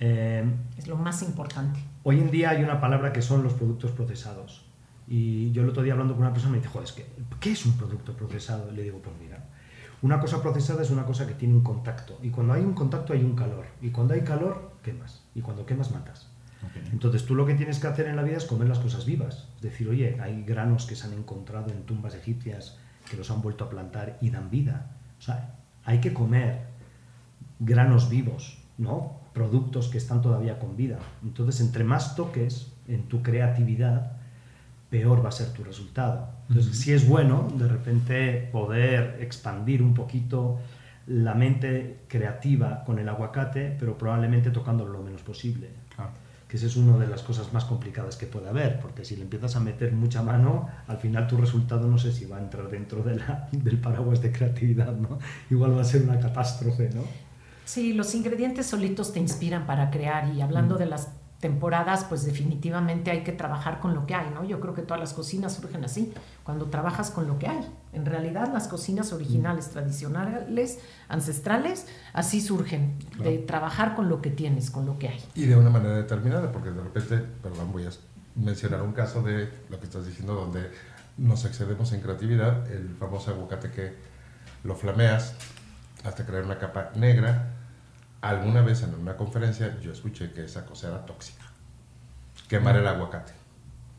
Eh, 0.00 0.44
es 0.76 0.86
lo 0.86 0.96
más 0.96 1.22
importante. 1.22 1.80
Hoy 2.04 2.20
en 2.20 2.30
día 2.30 2.50
hay 2.50 2.62
una 2.62 2.80
palabra 2.80 3.12
que 3.12 3.22
son 3.22 3.42
los 3.42 3.54
productos 3.54 3.90
procesados. 3.90 4.64
Y 5.08 5.50
yo 5.52 5.62
el 5.62 5.70
otro 5.70 5.82
día 5.82 5.94
hablando 5.94 6.14
con 6.14 6.22
una 6.22 6.32
persona 6.32 6.52
me 6.52 6.58
dice, 6.58 6.68
joder, 6.68 6.86
es 6.86 6.92
que, 6.92 7.06
¿qué 7.40 7.52
es 7.52 7.64
un 7.64 7.72
producto 7.76 8.12
procesado? 8.12 8.70
Y 8.70 8.76
le 8.76 8.82
digo, 8.82 9.00
pues 9.02 9.16
mira, 9.18 9.47
una 10.02 10.20
cosa 10.20 10.40
procesada 10.40 10.82
es 10.82 10.90
una 10.90 11.04
cosa 11.04 11.26
que 11.26 11.34
tiene 11.34 11.54
un 11.54 11.62
contacto. 11.62 12.18
Y 12.22 12.30
cuando 12.30 12.52
hay 12.52 12.62
un 12.62 12.74
contacto 12.74 13.12
hay 13.12 13.22
un 13.24 13.34
calor. 13.34 13.66
Y 13.80 13.90
cuando 13.90 14.14
hay 14.14 14.22
calor, 14.22 14.72
quemas. 14.82 15.22
Y 15.34 15.40
cuando 15.40 15.66
quemas, 15.66 15.90
matas. 15.90 16.28
Entonces 16.92 17.24
tú 17.24 17.34
lo 17.34 17.46
que 17.46 17.54
tienes 17.54 17.78
que 17.78 17.86
hacer 17.86 18.06
en 18.06 18.16
la 18.16 18.22
vida 18.22 18.36
es 18.36 18.44
comer 18.44 18.68
las 18.68 18.78
cosas 18.78 19.04
vivas. 19.04 19.48
Es 19.56 19.62
decir, 19.62 19.88
oye, 19.88 20.18
hay 20.20 20.42
granos 20.44 20.86
que 20.86 20.96
se 20.96 21.06
han 21.06 21.12
encontrado 21.12 21.70
en 21.70 21.82
tumbas 21.84 22.14
egipcias 22.14 22.78
que 23.08 23.16
los 23.16 23.30
han 23.30 23.42
vuelto 23.42 23.64
a 23.64 23.70
plantar 23.70 24.18
y 24.20 24.30
dan 24.30 24.50
vida. 24.50 24.90
O 25.18 25.22
sea, 25.22 25.56
hay 25.84 26.00
que 26.00 26.12
comer 26.12 26.66
granos 27.58 28.08
vivos, 28.08 28.58
¿no? 28.76 29.20
Productos 29.32 29.88
que 29.88 29.98
están 29.98 30.20
todavía 30.20 30.58
con 30.58 30.76
vida. 30.76 30.98
Entonces, 31.22 31.60
entre 31.60 31.84
más 31.84 32.16
toques 32.16 32.72
en 32.86 33.08
tu 33.08 33.22
creatividad, 33.22 34.17
peor 34.90 35.24
va 35.24 35.28
a 35.28 35.32
ser 35.32 35.52
tu 35.52 35.62
resultado. 35.62 36.28
Entonces, 36.48 36.78
si 36.78 36.92
es 36.92 37.06
bueno 37.06 37.48
de 37.54 37.68
repente 37.68 38.48
poder 38.52 39.18
expandir 39.20 39.82
un 39.82 39.94
poquito 39.94 40.58
la 41.06 41.34
mente 41.34 42.00
creativa 42.08 42.84
con 42.84 42.98
el 42.98 43.08
aguacate, 43.08 43.76
pero 43.78 43.96
probablemente 43.96 44.50
tocándolo 44.50 44.92
lo 44.92 45.02
menos 45.02 45.22
posible. 45.22 45.70
Que 46.46 46.56
esa 46.56 46.64
es 46.64 46.76
una 46.76 46.96
de 46.96 47.06
las 47.06 47.22
cosas 47.22 47.52
más 47.52 47.66
complicadas 47.66 48.16
que 48.16 48.24
puede 48.24 48.48
haber, 48.48 48.80
porque 48.80 49.04
si 49.04 49.16
le 49.16 49.22
empiezas 49.22 49.54
a 49.56 49.60
meter 49.60 49.92
mucha 49.92 50.22
mano, 50.22 50.66
al 50.86 50.96
final 50.96 51.26
tu 51.26 51.36
resultado 51.36 51.86
no 51.86 51.98
sé 51.98 52.10
si 52.10 52.24
va 52.24 52.38
a 52.38 52.40
entrar 52.40 52.70
dentro 52.70 53.02
de 53.02 53.16
la, 53.16 53.48
del 53.52 53.78
paraguas 53.78 54.22
de 54.22 54.32
creatividad, 54.32 54.96
¿no? 54.96 55.18
Igual 55.50 55.76
va 55.76 55.82
a 55.82 55.84
ser 55.84 56.02
una 56.02 56.18
catástrofe, 56.18 56.88
¿no? 56.94 57.02
Sí, 57.66 57.92
los 57.92 58.14
ingredientes 58.14 58.64
solitos 58.64 59.12
te 59.12 59.20
inspiran 59.20 59.66
para 59.66 59.90
crear 59.90 60.32
y 60.34 60.40
hablando 60.40 60.76
mm. 60.76 60.78
de 60.78 60.86
las 60.86 61.08
temporadas, 61.40 62.04
pues 62.04 62.24
definitivamente 62.24 63.12
hay 63.12 63.22
que 63.22 63.30
trabajar 63.30 63.78
con 63.78 63.94
lo 63.94 64.06
que 64.06 64.14
hay, 64.14 64.28
¿no? 64.30 64.44
Yo 64.44 64.58
creo 64.58 64.74
que 64.74 64.82
todas 64.82 64.98
las 64.98 65.12
cocinas 65.12 65.54
surgen 65.54 65.84
así, 65.84 66.12
cuando 66.42 66.66
trabajas 66.66 67.10
con 67.12 67.28
lo 67.28 67.38
que 67.38 67.46
hay. 67.46 67.64
En 67.92 68.06
realidad 68.06 68.52
las 68.52 68.66
cocinas 68.66 69.12
originales, 69.12 69.70
tradicionales, 69.70 70.80
ancestrales, 71.08 71.86
así 72.12 72.40
surgen, 72.40 72.98
de 73.22 73.38
trabajar 73.38 73.94
con 73.94 74.08
lo 74.08 74.20
que 74.20 74.30
tienes, 74.30 74.70
con 74.70 74.84
lo 74.84 74.98
que 74.98 75.08
hay. 75.08 75.24
Y 75.36 75.46
de 75.46 75.56
una 75.56 75.70
manera 75.70 75.94
determinada, 75.94 76.50
porque 76.50 76.70
de 76.70 76.82
repente, 76.82 77.18
perdón, 77.42 77.70
voy 77.70 77.84
a 77.84 77.90
mencionar 78.34 78.82
un 78.82 78.92
caso 78.92 79.22
de 79.22 79.48
lo 79.68 79.78
que 79.78 79.84
estás 79.86 80.06
diciendo, 80.06 80.34
donde 80.34 80.70
nos 81.16 81.44
excedemos 81.44 81.92
en 81.92 82.00
creatividad, 82.00 82.68
el 82.70 82.94
famoso 82.96 83.30
aguacate 83.30 83.70
que 83.70 83.94
lo 84.64 84.74
flameas 84.74 85.34
hasta 86.04 86.26
crear 86.26 86.44
una 86.44 86.58
capa 86.58 86.90
negra, 86.96 87.57
alguna 88.20 88.62
vez 88.62 88.82
en 88.82 88.94
una 88.94 89.16
conferencia 89.16 89.78
yo 89.80 89.92
escuché 89.92 90.32
que 90.32 90.44
esa 90.44 90.66
cosa 90.66 90.88
era 90.88 91.06
tóxica. 91.06 91.44
Quemar 92.48 92.76
el 92.76 92.86
aguacate. 92.86 93.32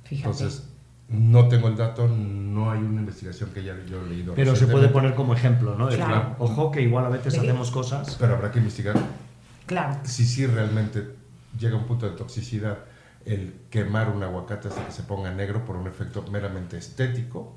Entonces, 0.10 0.68
no 1.08 1.48
tengo 1.48 1.68
el 1.68 1.76
dato, 1.76 2.08
no 2.08 2.72
hay 2.72 2.80
una 2.80 3.02
investigación 3.02 3.52
que 3.52 3.64
ya 3.64 3.76
yo 3.88 4.02
he 4.02 4.10
leído. 4.10 4.34
Pero 4.36 4.56
se 4.56 4.68
puede 4.68 4.90
poner 4.90 5.16
como 5.16 5.34
ejemplo, 5.34 5.76
¿no? 5.76 5.90
Ojo 6.40 6.72
que 6.72 6.82
igual 6.82 7.06
a 7.06 7.10
veces 7.10 7.38
hacemos 7.38 7.72
cosas. 7.72 8.16
Pero 8.20 8.36
habrá 8.36 8.52
que 8.52 8.60
investigar. 8.60 8.96
Claro. 9.66 10.00
Si 10.04 10.26
sí 10.26 10.48
realmente 10.48 11.16
llega 11.58 11.76
a 11.76 11.80
un 11.80 11.86
punto 11.86 12.10
de 12.10 12.16
toxicidad 12.16 12.80
el 13.26 13.54
quemar 13.70 14.10
un 14.10 14.24
aguacate 14.24 14.70
hasta 14.70 14.86
que 14.86 14.92
se 14.92 15.04
ponga 15.04 15.32
negro 15.32 15.66
por 15.66 15.76
un 15.76 15.88
efecto 15.88 16.24
meramente 16.32 16.78
estético 16.78 17.56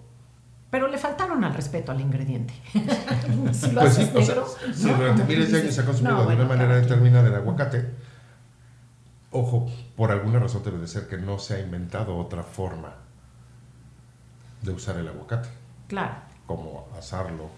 pero 0.73 0.89
le 0.89 0.97
faltaron 0.97 1.45
al 1.45 1.53
respeto 1.53 1.93
al 1.93 2.01
ingrediente. 2.01 2.55
si 3.53 3.73
lo 3.73 3.83
pues 3.83 3.95
sí, 3.95 4.11
o 4.15 4.23
sea, 4.23 4.37
si 4.75 4.89
durante 4.89 5.23
miles 5.25 5.53
de 5.53 5.61
años 5.61 5.75
se 5.75 5.83
ha 5.83 5.85
consumido 5.85 6.27
de 6.27 6.35
una 6.35 6.47
manera 6.47 6.77
determinada 6.77 7.29
el 7.29 7.35
aguacate, 7.35 7.91
ojo, 9.33 9.71
por 9.95 10.11
alguna 10.11 10.39
razón 10.39 10.63
debe 10.65 10.79
de 10.79 10.89
ser 10.89 11.09
que 11.09 11.19
no 11.19 11.39
se 11.39 11.57
ha 11.57 11.61
inventado 11.61 12.17
otra 12.17 12.43
forma 12.43 12.95
de 14.63 14.73
usar 14.73 14.97
el 14.97 15.09
aguacate. 15.09 15.51
Claro. 15.89 16.15
Como 16.47 16.89
asarlo. 16.99 17.51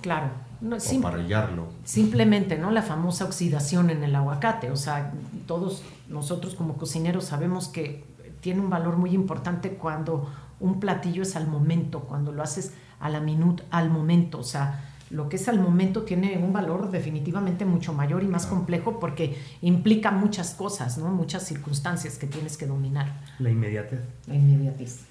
Claro. 0.00 0.28
No, 0.60 0.76
o 0.76 1.00
parrillarlo. 1.02 1.66
Simplemente, 1.84 2.58
¿no? 2.58 2.70
La 2.70 2.82
famosa 2.82 3.24
oxidación 3.24 3.90
en 3.90 4.04
el 4.04 4.14
aguacate. 4.14 4.70
O 4.70 4.76
sea, 4.76 5.12
todos 5.48 5.82
nosotros 6.08 6.54
como 6.54 6.76
cocineros 6.76 7.24
sabemos 7.24 7.66
que 7.66 8.04
tiene 8.46 8.60
un 8.60 8.70
valor 8.70 8.96
muy 8.96 9.10
importante 9.10 9.70
cuando 9.70 10.30
un 10.60 10.78
platillo 10.78 11.24
es 11.24 11.34
al 11.34 11.48
momento, 11.48 12.02
cuando 12.02 12.30
lo 12.30 12.44
haces 12.44 12.74
a 13.00 13.08
la 13.08 13.18
minut, 13.18 13.62
al 13.72 13.90
momento, 13.90 14.38
o 14.38 14.44
sea, 14.44 14.84
lo 15.10 15.28
que 15.28 15.34
es 15.34 15.48
al 15.48 15.58
momento 15.58 16.02
tiene 16.02 16.38
un 16.38 16.52
valor 16.52 16.92
definitivamente 16.92 17.64
mucho 17.64 17.92
mayor 17.92 18.22
y 18.22 18.28
más 18.28 18.46
complejo 18.46 19.00
porque 19.00 19.36
implica 19.62 20.12
muchas 20.12 20.54
cosas, 20.54 20.96
¿no? 20.96 21.08
muchas 21.08 21.42
circunstancias 21.42 22.18
que 22.18 22.28
tienes 22.28 22.56
que 22.56 22.68
dominar. 22.68 23.20
La 23.40 23.50
inmediatez. 23.50 23.98
La 24.28 24.36
inmediatez. 24.36 25.06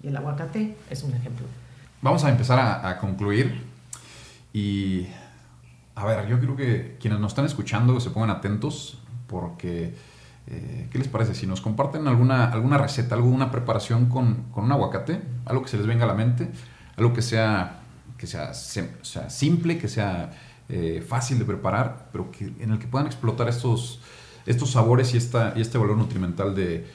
Y 0.00 0.06
el 0.06 0.16
aguacate 0.16 0.76
es 0.88 1.02
un 1.02 1.14
ejemplo. 1.14 1.46
Vamos 2.00 2.22
a 2.22 2.30
empezar 2.30 2.60
a, 2.60 2.88
a, 2.88 2.98
concluir 2.98 3.60
y 4.52 5.08
a 5.96 6.06
ver, 6.06 6.28
yo 6.28 6.38
creo 6.38 6.54
que 6.54 6.96
quienes 7.00 7.18
nos 7.18 7.32
están 7.32 7.44
escuchando 7.44 7.98
se 7.98 8.10
pongan 8.10 8.30
atentos 8.30 9.02
porque 9.26 9.96
eh, 10.48 10.88
¿Qué 10.90 10.98
les 10.98 11.08
parece? 11.08 11.34
Si 11.34 11.46
nos 11.46 11.60
comparten 11.60 12.06
alguna, 12.08 12.50
alguna 12.50 12.76
receta, 12.78 13.14
alguna 13.14 13.50
preparación 13.50 14.06
con, 14.06 14.44
con, 14.52 14.64
un 14.64 14.72
aguacate, 14.72 15.20
algo 15.46 15.62
que 15.62 15.68
se 15.68 15.76
les 15.76 15.86
venga 15.86 16.04
a 16.04 16.08
la 16.08 16.14
mente, 16.14 16.50
algo 16.96 17.12
que 17.12 17.22
sea, 17.22 17.80
que 18.18 18.26
sea, 18.26 18.52
simple, 18.54 19.78
que 19.78 19.88
sea 19.88 20.32
eh, 20.68 21.04
fácil 21.06 21.38
de 21.38 21.44
preparar, 21.44 22.08
pero 22.12 22.30
que, 22.30 22.52
en 22.58 22.72
el 22.72 22.78
que 22.78 22.88
puedan 22.88 23.06
explotar 23.06 23.48
estos, 23.48 24.00
estos 24.44 24.72
sabores 24.72 25.14
y, 25.14 25.16
esta, 25.16 25.52
y 25.56 25.60
este 25.60 25.78
valor 25.78 25.96
nutrimental 25.96 26.54
de, 26.54 26.86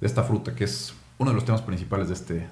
de 0.00 0.06
esta 0.06 0.22
fruta, 0.22 0.54
que 0.54 0.64
es 0.64 0.94
uno 1.18 1.30
de 1.30 1.34
los 1.34 1.44
temas 1.44 1.62
principales 1.62 2.08
de 2.08 2.14
este, 2.14 2.48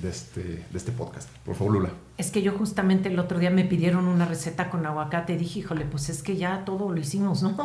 de 0.00 0.08
este, 0.08 0.42
de 0.42 0.78
este 0.78 0.92
podcast. 0.92 1.28
Por 1.44 1.54
favor, 1.54 1.74
Lula. 1.74 1.90
Es 2.18 2.30
que 2.30 2.42
yo 2.42 2.52
justamente 2.52 3.08
el 3.08 3.18
otro 3.18 3.38
día 3.38 3.50
me 3.50 3.64
pidieron 3.64 4.06
una 4.06 4.26
receta 4.26 4.70
con 4.70 4.84
aguacate 4.86 5.34
y 5.34 5.36
dije, 5.36 5.60
híjole, 5.60 5.84
pues 5.84 6.08
es 6.08 6.22
que 6.22 6.36
ya 6.36 6.64
todo 6.64 6.90
lo 6.90 7.00
hicimos, 7.00 7.42
¿no? 7.42 7.56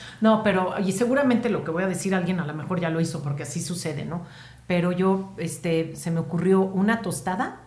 no, 0.20 0.42
pero, 0.42 0.74
y 0.78 0.92
seguramente 0.92 1.48
lo 1.48 1.64
que 1.64 1.70
voy 1.70 1.82
a 1.82 1.88
decir 1.88 2.14
alguien 2.14 2.40
a 2.40 2.46
lo 2.46 2.54
mejor 2.54 2.80
ya 2.80 2.90
lo 2.90 3.00
hizo 3.00 3.22
porque 3.22 3.42
así 3.42 3.60
sucede, 3.60 4.04
¿no? 4.04 4.22
Pero 4.66 4.90
yo, 4.90 5.32
este, 5.38 5.94
se 5.94 6.10
me 6.10 6.18
ocurrió 6.18 6.60
una 6.60 7.00
tostada 7.00 7.60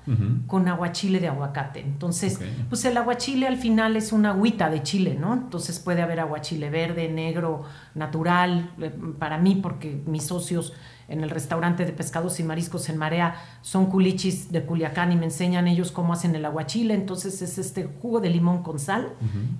con 0.48 0.67
aguachile 0.67 1.22
de 1.22 1.30
aguacate. 1.30 1.80
Entonces, 1.80 2.39
pues 2.67 2.84
el 2.84 2.98
aguachile 2.98 3.48
al 3.48 3.58
final 3.58 3.95
es 3.95 4.12
una 4.12 4.32
agüita 4.32 4.69
de 4.69 4.84
chile, 4.84 5.15
¿no? 5.17 5.34
Entonces 5.34 5.80
puede 5.80 6.02
haber 6.02 6.19
aguachile 6.19 6.69
verde, 6.69 7.08
negro, 7.08 7.63
natural, 7.95 8.72
eh, 8.82 8.91
para 9.17 9.38
mí, 9.38 9.56
porque 9.56 10.02
mis 10.08 10.24
socios 10.26 10.74
en 11.10 11.24
el 11.24 11.30
restaurante 11.30 11.86
de 11.86 11.91
pescados 11.91 12.39
y 12.39 12.43
mariscos 12.43 12.88
en 12.89 12.98
Marea 12.98 13.36
son 13.62 13.88
culichis 13.88 14.52
de 14.52 14.63
Culiacán 14.63 15.12
y 15.12 15.15
me 15.15 15.26
enseñan 15.26 15.67
ellos 15.67 15.91
cómo 15.91 16.13
hacen 16.13 16.36
el 16.36 16.45
aguachile. 16.45 16.93
Entonces 16.93 17.41
es 17.41 17.58
este 17.58 17.89
jugo 18.02 18.19
de 18.19 18.30
limón 18.30 18.63
con 18.63 18.80
sal 18.80 19.13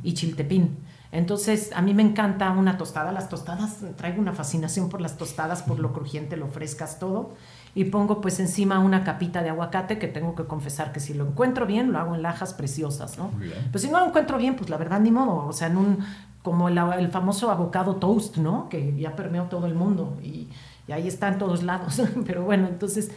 y 0.04 0.14
chiltepín. 0.14 0.78
Entonces, 1.12 1.72
a 1.74 1.82
mí 1.82 1.96
me 1.96 2.04
encanta 2.04 2.52
una 2.52 2.78
tostada. 2.78 3.12
Las 3.12 3.30
tostadas, 3.30 3.78
traigo 3.98 4.22
una 4.22 4.34
fascinación 4.34 4.90
por 4.90 5.02
las 5.02 5.18
tostadas, 5.18 5.64
por 5.64 5.80
lo 5.80 5.92
crujiente, 5.92 6.38
lo 6.38 6.48
frescas, 6.48 7.00
todo. 7.00 7.32
Y 7.74 7.86
pongo 7.86 8.22
pues 8.22 8.40
encima 8.40 8.80
una 8.80 9.04
capita 9.04 9.42
de 9.42 9.50
aguacate 9.50 9.98
que 9.98 10.08
tengo 10.08 10.36
que 10.36 10.46
confesar 10.46 10.92
que 10.92 11.00
si 11.00 11.14
lo 11.16 11.28
encuentro 11.28 11.66
bien, 11.66 11.92
lo 11.92 12.00
hago 12.00 12.14
en 12.14 12.22
lajas 12.22 12.54
preciosas, 12.54 13.18
¿no? 13.18 13.32
Pero 13.40 13.80
si 13.80 13.90
no 13.90 14.00
lo 14.00 14.08
encuentro 14.08 14.38
bien, 14.38 14.56
pues 14.56 14.70
la 14.70 14.78
verdad 14.78 15.00
ni 15.00 15.10
modo. 15.10 15.48
O 15.48 15.54
sea, 15.54 15.68
en 15.68 15.78
un, 15.78 16.00
como 16.44 16.70
el, 16.70 16.78
el 16.78 17.10
famoso 17.10 17.50
avocado 17.50 17.96
toast, 17.96 18.38
¿no? 18.38 18.70
Que 18.70 18.96
ya 18.96 19.16
permeó 19.16 19.46
todo 19.46 19.66
el 19.66 19.74
mundo. 19.74 20.18
Y, 20.24 20.48
y 20.89 20.91
ahí 20.91 21.08
está 21.08 21.28
en 21.28 21.38
todos 21.38 21.62
lados. 21.62 22.02
Pero 22.25 22.43
bueno, 22.43 22.67
entonces 22.67 23.12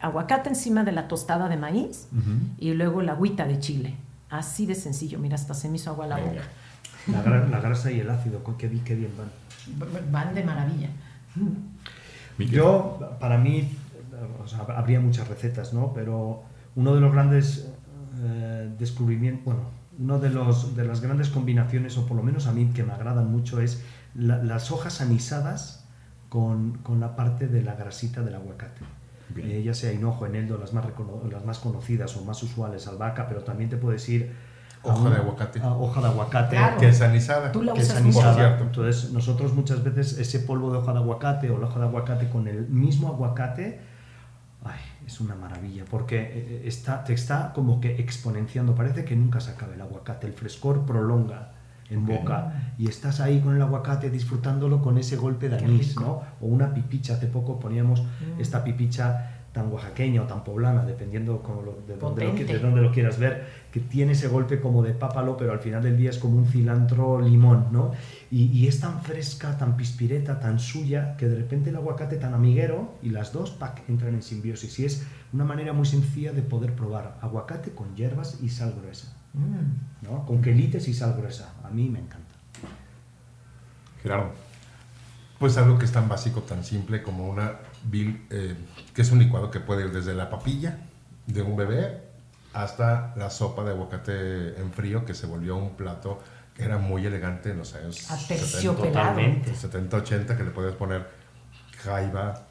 aguacate 0.00 0.48
encima 0.48 0.82
de 0.82 0.92
la 0.92 1.08
tostada 1.08 1.48
de 1.50 1.58
maíz 1.58 2.08
y 2.58 2.72
luego 2.72 3.02
la 3.02 3.12
agüita 3.12 3.46
de 3.46 3.60
chile. 3.60 3.94
Así 4.30 4.64
de 4.64 4.74
sencillo, 4.74 5.18
mira, 5.18 5.34
hasta 5.34 5.52
se 5.52 5.68
me 5.68 5.76
hizo 5.76 5.90
agua 5.90 6.06
la 6.06 6.16
boca. 6.16 6.42
La, 7.06 7.60
grasa 7.60 7.90
y 7.92 8.00
el 8.00 8.08
ácido, 8.08 8.42
qué, 8.56 8.70
qué 8.82 8.94
bien 8.94 9.10
van. 9.18 10.10
Van 10.10 10.34
de 10.34 10.42
maravilla. 10.42 10.88
Yo, 12.38 13.16
para 13.20 13.36
mí, 13.36 13.76
habría 14.74 15.00
muchas 15.00 15.28
recetas, 15.28 15.74
¿no? 15.74 15.92
Pero 15.92 16.44
uno 16.76 16.94
de 16.94 17.00
los 17.00 17.12
grandes 17.12 17.68
eh, 18.22 18.70
descubrimientos, 18.78 19.44
bueno, 19.44 19.60
uno 19.98 20.18
de, 20.18 20.30
los, 20.30 20.76
de 20.76 20.84
las 20.84 21.02
grandes 21.02 21.28
combinaciones, 21.28 21.98
o 21.98 22.06
por 22.06 22.16
lo 22.16 22.22
menos 22.22 22.46
a 22.46 22.52
mí 22.52 22.70
que 22.74 22.84
me 22.84 22.92
agradan 22.92 23.30
mucho, 23.30 23.60
es 23.60 23.82
las 24.14 24.70
hojas 24.70 25.02
anisadas 25.02 25.77
con, 26.28 26.78
con 26.78 27.00
la 27.00 27.16
parte 27.16 27.48
de 27.48 27.62
la 27.62 27.74
grasita 27.74 28.22
del 28.22 28.34
aguacate. 28.34 28.82
Eh, 29.36 29.62
ya 29.62 29.74
sea 29.74 29.92
hinojo, 29.92 30.26
eneldo, 30.26 30.56
las 30.58 30.72
más, 30.72 30.84
las 31.30 31.44
más 31.44 31.58
conocidas 31.58 32.16
o 32.16 32.24
más 32.24 32.42
usuales, 32.42 32.86
albahaca, 32.88 33.28
pero 33.28 33.42
también 33.42 33.68
te 33.68 33.76
puedes 33.76 34.08
ir 34.08 34.32
hoja 34.82 35.10
de 35.10 35.16
aguacate. 35.16 35.60
hoja 35.62 36.00
de 36.00 36.06
aguacate. 36.06 36.58
Que 36.78 36.88
es 36.88 37.00
anisada. 37.02 37.52
Tú 37.52 37.62
la 37.62 37.74
que 37.74 37.80
es 37.80 37.94
anisada. 37.94 38.58
Entonces, 38.58 39.12
nosotros 39.12 39.52
muchas 39.52 39.84
veces 39.84 40.18
ese 40.18 40.40
polvo 40.40 40.72
de 40.72 40.78
hoja 40.78 40.92
de 40.92 40.98
aguacate 40.98 41.50
o 41.50 41.58
la 41.58 41.66
hoja 41.66 41.80
de 41.80 41.86
aguacate 41.86 42.28
con 42.30 42.48
el 42.48 42.68
mismo 42.68 43.08
aguacate, 43.08 43.80
ay, 44.64 44.80
es 45.06 45.20
una 45.20 45.34
maravilla, 45.34 45.84
porque 45.90 46.20
eh, 46.20 46.62
está, 46.64 47.04
te 47.04 47.12
está 47.12 47.52
como 47.52 47.80
que 47.80 47.96
exponenciando. 48.00 48.74
Parece 48.74 49.04
que 49.04 49.14
nunca 49.14 49.40
se 49.40 49.50
acaba 49.50 49.74
el 49.74 49.80
aguacate, 49.80 50.26
el 50.26 50.32
frescor 50.32 50.86
prolonga 50.86 51.57
en 51.90 52.06
boca 52.06 52.74
y 52.78 52.88
estás 52.88 53.20
ahí 53.20 53.40
con 53.40 53.56
el 53.56 53.62
aguacate 53.62 54.10
disfrutándolo 54.10 54.82
con 54.82 54.98
ese 54.98 55.16
golpe 55.16 55.48
de 55.48 55.56
anís, 55.56 55.96
¿no? 55.96 56.22
O 56.40 56.46
una 56.46 56.74
pipicha, 56.74 57.14
hace 57.14 57.26
poco 57.26 57.58
poníamos 57.58 58.02
mm. 58.02 58.40
esta 58.40 58.62
pipicha 58.62 59.38
tan 59.52 59.72
oaxaqueña 59.72 60.22
o 60.22 60.26
tan 60.26 60.44
poblana, 60.44 60.84
dependiendo 60.84 61.42
como 61.42 61.62
de, 61.62 61.96
dónde 61.96 62.24
lo, 62.24 62.34
de 62.34 62.58
dónde 62.58 62.80
lo 62.82 62.92
quieras 62.92 63.18
ver, 63.18 63.46
que 63.72 63.80
tiene 63.80 64.12
ese 64.12 64.28
golpe 64.28 64.60
como 64.60 64.82
de 64.82 64.92
pápalo, 64.92 65.36
pero 65.36 65.52
al 65.52 65.58
final 65.58 65.82
del 65.82 65.96
día 65.96 66.10
es 66.10 66.18
como 66.18 66.36
un 66.36 66.46
cilantro 66.46 67.20
limón, 67.20 67.66
¿no? 67.72 67.92
Y, 68.30 68.44
y, 68.52 68.68
es 68.68 68.80
tan 68.80 69.02
fresca, 69.02 69.56
tan 69.56 69.76
pispireta, 69.76 70.38
tan 70.38 70.58
suya, 70.58 71.16
que 71.16 71.28
de 71.28 71.36
repente 71.36 71.70
el 71.70 71.76
aguacate 71.76 72.16
tan 72.16 72.34
amiguero 72.34 72.94
y 73.02 73.10
las 73.10 73.32
dos, 73.32 73.50
pack, 73.50 73.88
entran 73.88 74.14
en 74.14 74.22
simbiosis. 74.22 74.78
Y 74.78 74.84
es 74.84 75.06
una 75.32 75.44
manera 75.44 75.72
muy 75.72 75.86
sencilla 75.86 76.32
de 76.32 76.42
poder 76.42 76.74
probar 76.74 77.16
aguacate 77.22 77.72
con 77.72 77.96
hierbas 77.96 78.38
y 78.42 78.50
sal 78.50 78.74
gruesa. 78.80 79.17
Mm. 79.34 80.06
¿no? 80.06 80.26
Con 80.26 80.42
quelites 80.42 80.88
y 80.88 80.94
sal 80.94 81.14
gruesa. 81.16 81.52
A 81.64 81.70
mí 81.70 81.88
me 81.88 81.98
encanta. 81.98 82.34
Gerardo. 84.02 84.32
Pues 85.38 85.56
algo 85.56 85.78
que 85.78 85.84
es 85.84 85.92
tan 85.92 86.08
básico, 86.08 86.42
tan 86.42 86.64
simple 86.64 87.02
como 87.02 87.28
una 87.28 87.58
vil, 87.84 88.26
eh, 88.30 88.56
que 88.94 89.02
es 89.02 89.12
un 89.12 89.20
licuado 89.20 89.50
que 89.50 89.60
puede 89.60 89.86
ir 89.86 89.92
desde 89.92 90.14
la 90.14 90.30
papilla 90.30 90.78
de 91.26 91.42
un 91.42 91.56
bebé 91.56 92.02
hasta 92.52 93.14
la 93.16 93.30
sopa 93.30 93.62
de 93.62 93.70
aguacate 93.70 94.60
en 94.60 94.72
frío 94.72 95.04
que 95.04 95.14
se 95.14 95.26
volvió 95.26 95.56
un 95.56 95.76
plato 95.76 96.20
que 96.54 96.64
era 96.64 96.78
muy 96.78 97.06
elegante 97.06 97.50
en 97.50 97.58
los 97.58 97.74
años 97.74 97.96
70, 97.96 99.54
70, 99.54 99.96
80, 99.96 100.36
que 100.36 100.42
le 100.42 100.50
puedes 100.50 100.74
poner 100.74 101.08
jaiba, 101.76 102.46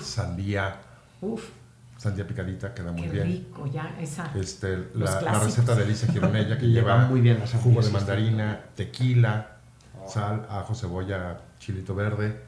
sandía, 0.00 0.76
Uf 1.20 1.50
sandía 1.96 2.26
picadita, 2.26 2.74
queda 2.74 2.92
muy 2.92 3.08
bien. 3.08 3.26
rico, 3.26 3.66
ya, 3.66 3.96
esa. 4.00 4.30
Este, 4.34 4.88
la, 4.94 5.38
receta 5.38 5.74
de 5.74 5.84
Alicia 5.84 6.08
Gironella 6.12 6.58
que 6.58 6.66
lleva 6.68 7.06
muy 7.06 7.20
bien 7.20 7.40
jugo 7.62 7.82
de 7.82 7.90
mandarina, 7.90 8.60
tequila, 8.74 9.58
oh. 10.00 10.08
sal, 10.08 10.46
ajo, 10.50 10.74
cebolla, 10.74 11.40
chilito 11.58 11.94
verde. 11.94 12.40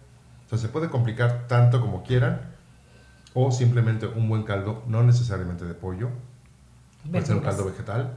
O 0.47 0.49
sea, 0.49 0.59
se 0.59 0.69
puede 0.69 0.89
complicar 0.89 1.47
tanto 1.47 1.81
como 1.81 2.03
quieran 2.03 2.41
o 3.35 3.51
simplemente 3.51 4.07
un 4.07 4.29
buen 4.29 4.43
caldo, 4.43 4.83
no 4.87 5.03
necesariamente 5.03 5.65
de 5.65 5.75
pollo. 5.75 6.11
Puede 7.11 7.25
ser 7.25 7.37
un 7.37 7.43
caldo 7.43 7.65
vegetal 7.65 8.15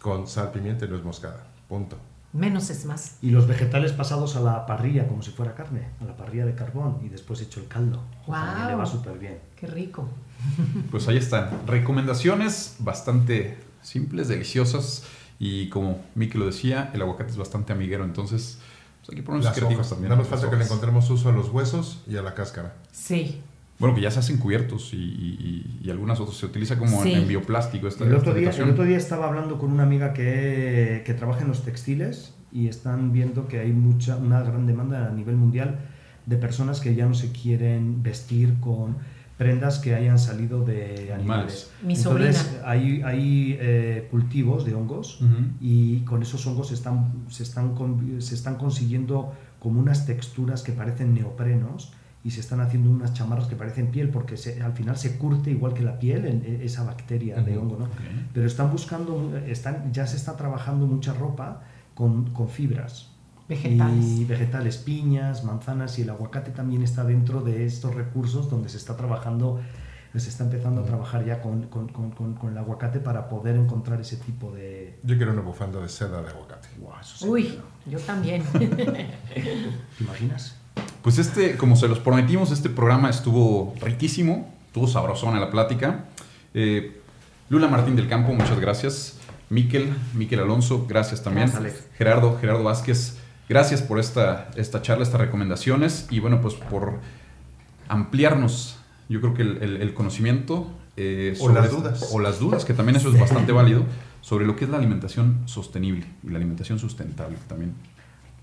con 0.00 0.26
sal, 0.26 0.50
pimienta 0.50 0.84
y 0.84 0.88
nuez 0.88 1.02
moscada. 1.02 1.44
Punto. 1.68 1.98
Menos 2.32 2.68
es 2.70 2.84
más. 2.84 3.16
Y 3.22 3.30
los 3.30 3.46
vegetales 3.46 3.92
pasados 3.92 4.36
a 4.36 4.40
la 4.40 4.66
parrilla 4.66 5.08
como 5.08 5.22
si 5.22 5.30
fuera 5.30 5.54
carne, 5.54 5.88
a 6.00 6.04
la 6.04 6.16
parrilla 6.16 6.44
de 6.44 6.54
carbón 6.54 6.98
y 7.04 7.08
después 7.08 7.40
hecho 7.40 7.60
el 7.60 7.68
caldo. 7.68 8.02
Wow. 8.26 8.68
le 8.68 8.74
va 8.74 8.84
súper 8.84 9.18
bien. 9.18 9.38
Qué 9.56 9.66
rico. 9.66 10.08
Pues 10.90 11.08
ahí 11.08 11.16
están. 11.16 11.50
Recomendaciones 11.66 12.76
bastante 12.78 13.58
simples, 13.82 14.28
deliciosas 14.28 15.04
y 15.38 15.68
como 15.68 16.00
Miki 16.14 16.38
lo 16.38 16.46
decía, 16.46 16.90
el 16.94 17.02
aguacate 17.02 17.30
es 17.30 17.36
bastante 17.36 17.72
amiguero, 17.72 18.04
entonces 18.04 18.58
pues 19.00 19.10
hay 19.10 19.16
que 19.16 19.22
ponernos 19.22 19.52
creativos 19.52 19.88
también. 19.88 20.10
Nada 20.10 20.20
más 20.20 20.28
falta 20.28 20.50
que 20.50 20.56
le 20.56 20.64
encontremos 20.64 21.08
uso 21.10 21.28
a 21.28 21.32
los 21.32 21.48
huesos 21.50 22.02
y 22.06 22.16
a 22.16 22.22
la 22.22 22.34
cáscara. 22.34 22.74
Sí. 22.92 23.42
Bueno, 23.78 23.94
que 23.94 24.00
ya 24.00 24.10
se 24.10 24.18
hacen 24.18 24.38
cubiertos 24.38 24.92
y, 24.92 25.78
y, 25.82 25.90
algunas 25.90 26.18
otras. 26.18 26.36
Se 26.36 26.46
utiliza 26.46 26.78
como 26.78 27.04
en, 27.04 27.28
bioplástico. 27.28 27.86
Esta, 27.86 28.04
el, 28.04 28.14
otro 28.14 28.34
día, 28.34 28.50
el 28.50 28.70
otro 28.70 28.84
día 28.84 28.96
estaba 28.96 29.28
hablando 29.28 29.58
con 29.58 29.72
una 29.72 29.84
amiga 29.84 30.12
que, 30.12 31.02
que, 31.06 31.14
trabaja 31.14 31.42
en 31.42 31.48
los 31.48 31.64
textiles 31.64 32.34
y 32.52 32.66
están 32.66 33.12
viendo 33.12 33.46
que 33.46 33.60
hay 33.60 33.72
mucha, 33.72 34.16
una 34.16 34.42
gran 34.42 34.66
demanda 34.66 35.06
a 35.06 35.12
nivel 35.12 35.36
mundial 35.36 35.78
de 36.26 36.36
personas 36.36 36.80
que 36.80 36.94
ya 36.94 37.06
no 37.06 37.14
se 37.14 37.30
quieren 37.30 38.02
vestir 38.02 38.58
con 38.60 38.96
prendas 39.38 39.78
que 39.78 39.94
hayan 39.94 40.18
salido 40.18 40.64
de 40.64 41.12
animales. 41.14 41.70
Mi 41.82 41.94
Entonces, 41.94 42.58
hay, 42.64 43.02
hay 43.02 43.56
eh, 43.60 44.08
cultivos 44.10 44.66
de 44.66 44.74
hongos 44.74 45.20
y 45.60 46.00
con 46.00 46.22
esos 46.22 46.44
hongos 46.48 46.68
se 46.68 46.74
están, 46.74 47.12
se, 47.30 47.44
están, 47.44 47.74
se 48.20 48.34
están 48.34 48.56
consiguiendo 48.56 49.32
como 49.60 49.78
unas 49.78 50.04
texturas 50.04 50.62
que 50.62 50.72
parecen 50.72 51.14
neoprenos 51.14 51.92
y 52.28 52.30
se 52.30 52.40
están 52.40 52.60
haciendo 52.60 52.90
unas 52.90 53.14
chamarras 53.14 53.48
que 53.48 53.56
parecen 53.56 53.86
piel 53.86 54.10
porque 54.10 54.34
al 54.62 54.74
final 54.74 54.98
se 54.98 55.16
curte 55.16 55.50
igual 55.50 55.72
que 55.72 55.82
la 55.82 55.98
piel 55.98 56.26
en, 56.26 56.60
esa 56.62 56.84
bacteria 56.84 57.40
de 57.40 57.56
hongo, 57.56 57.78
¿no? 57.78 57.88
Pero 58.34 58.46
están 58.46 58.70
buscando, 58.70 59.34
están, 59.46 59.94
ya 59.94 60.06
se 60.06 60.16
está 60.16 60.36
trabajando 60.36 60.86
mucha 60.86 61.14
ropa 61.14 61.62
con, 61.94 62.28
con 62.34 62.50
fibras. 62.50 63.12
Vegetales. 63.48 64.04
Y 64.04 64.26
vegetales, 64.26 64.76
piñas, 64.76 65.42
manzanas 65.42 65.98
y 65.98 66.02
el 66.02 66.10
aguacate 66.10 66.50
también 66.50 66.82
está 66.82 67.02
dentro 67.02 67.40
de 67.40 67.64
estos 67.64 67.94
recursos 67.94 68.50
donde 68.50 68.68
se 68.68 68.76
está 68.76 68.94
trabajando, 68.94 69.62
se 70.14 70.28
está 70.28 70.44
empezando 70.44 70.82
a 70.82 70.84
trabajar 70.84 71.24
ya 71.24 71.40
con, 71.40 71.62
con, 71.68 71.88
con, 71.88 72.34
con, 72.34 72.50
el 72.52 72.58
aguacate 72.58 73.00
para 73.00 73.26
poder 73.30 73.56
encontrar 73.56 74.02
ese 74.02 74.18
tipo 74.18 74.52
de... 74.52 74.98
Yo 75.02 75.16
quiero 75.16 75.32
una 75.32 75.40
bufanda 75.40 75.80
de 75.80 75.88
seda 75.88 76.20
de 76.20 76.28
aguacate. 76.28 76.68
Uy, 77.22 77.58
yo 77.86 77.98
también. 78.00 78.42
¿Te 78.52 80.04
imaginas? 80.04 80.57
Pues 81.08 81.18
este, 81.18 81.56
como 81.56 81.74
se 81.74 81.88
los 81.88 82.00
prometimos, 82.00 82.52
este 82.52 82.68
programa 82.68 83.08
estuvo 83.08 83.74
riquísimo, 83.80 84.52
estuvo 84.66 84.86
sabrosona 84.86 85.40
la 85.40 85.50
plática. 85.50 86.04
Eh, 86.52 87.00
Lula 87.48 87.66
Martín 87.66 87.96
del 87.96 88.08
Campo, 88.08 88.34
muchas 88.34 88.60
gracias. 88.60 89.18
Miquel, 89.48 89.90
Miquel 90.12 90.40
Alonso, 90.40 90.84
gracias 90.86 91.22
también. 91.22 91.50
Gerardo, 91.96 92.36
Gerardo 92.38 92.62
Vázquez, 92.62 93.16
gracias 93.48 93.80
por 93.80 93.98
esta, 93.98 94.50
esta 94.56 94.82
charla, 94.82 95.02
estas 95.02 95.18
recomendaciones 95.18 96.08
y 96.10 96.20
bueno, 96.20 96.42
pues 96.42 96.52
por 96.52 96.98
ampliarnos, 97.88 98.76
yo 99.08 99.22
creo 99.22 99.32
que 99.32 99.40
el, 99.40 99.94
conocimiento. 99.94 100.70
Eh, 100.98 101.38
o 101.40 101.48
las 101.48 101.70
dudas. 101.70 102.10
O 102.12 102.20
las 102.20 102.38
dudas, 102.38 102.66
que 102.66 102.74
también 102.74 102.96
eso 102.96 103.08
es 103.10 103.18
bastante 103.18 103.52
válido 103.52 103.84
sobre 104.20 104.44
lo 104.44 104.56
que 104.56 104.66
es 104.66 104.70
la 104.70 104.76
alimentación 104.76 105.38
sostenible 105.46 106.04
y 106.22 106.28
la 106.28 106.36
alimentación 106.36 106.78
sustentable, 106.78 107.38
también 107.48 107.72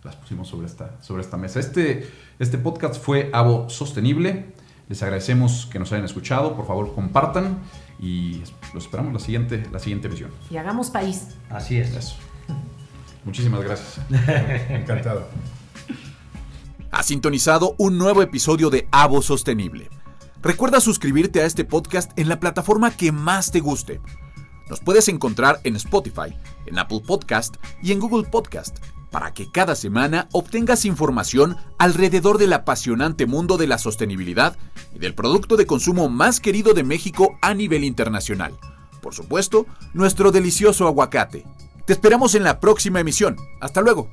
las 0.06 0.16
pusimos 0.16 0.48
sobre 0.48 0.68
esta, 0.68 0.92
sobre 1.02 1.24
esta 1.24 1.36
mesa. 1.36 1.60
Este, 1.60 2.08
este 2.40 2.58
podcast 2.60 3.02
fue 3.02 3.30
Avo 3.34 3.70
Sostenible. 3.70 4.54
Les 4.88 5.02
agradecemos 5.02 5.66
que 5.66 5.80
nos 5.80 5.92
hayan 5.92 6.06
escuchado. 6.06 6.56
Por 6.56 6.68
favor, 6.68 6.94
compartan 6.94 7.58
y 8.00 8.44
los 8.74 8.86
esperamos 8.86 9.12
la 9.14 9.20
siguiente, 9.20 9.68
la 9.72 9.80
siguiente 9.80 10.08
visión. 10.08 10.30
Y 10.52 10.58
hagamos 10.58 10.92
país. 10.92 11.30
Así 11.50 11.78
es. 11.78 12.16
Muchísimas 13.26 13.64
gracias. 13.64 14.00
Encantado. 14.70 15.28
Ha 16.92 17.04
sintonizado 17.04 17.74
un 17.80 17.98
nuevo 17.98 18.22
episodio 18.22 18.70
de 18.70 18.88
Avo 18.92 19.24
Sostenible. 19.24 19.90
Recuerda 20.44 20.80
suscribirte 20.80 21.42
a 21.42 21.46
este 21.46 21.66
podcast 21.66 22.12
en 22.18 22.30
la 22.30 22.40
plataforma 22.40 22.92
que 22.92 23.12
más 23.12 23.52
te 23.52 23.60
guste. 23.60 24.00
Nos 24.70 24.80
puedes 24.80 25.08
encontrar 25.08 25.60
en 25.64 25.76
Spotify, 25.76 26.36
en 26.68 26.78
Apple 26.78 27.02
Podcast 27.06 27.56
y 27.82 27.92
en 27.92 28.00
Google 28.00 28.28
Podcast 28.30 28.78
para 29.16 29.34
que 29.34 29.50
cada 29.50 29.76
semana 29.76 30.28
obtengas 30.34 30.84
información 30.84 31.56
alrededor 31.78 32.38
del 32.38 32.52
apasionante 32.52 33.26
mundo 33.26 33.56
de 33.56 33.66
la 33.66 33.78
sostenibilidad 33.78 34.58
y 34.94 35.00
del 35.00 35.16
producto 35.16 35.56
de 35.56 35.66
consumo 35.66 36.10
más 36.10 36.42
querido 36.42 36.74
de 36.74 36.84
México 36.84 37.38
a 37.42 37.54
nivel 37.54 37.86
internacional. 37.86 38.58
Por 39.02 39.16
supuesto, 39.16 39.68
nuestro 39.94 40.34
delicioso 40.34 40.86
aguacate. 40.86 41.46
Te 41.86 41.94
esperamos 41.94 42.36
en 42.36 42.44
la 42.44 42.60
próxima 42.60 43.00
emisión. 43.00 43.38
Hasta 43.62 43.80
luego. 43.80 44.10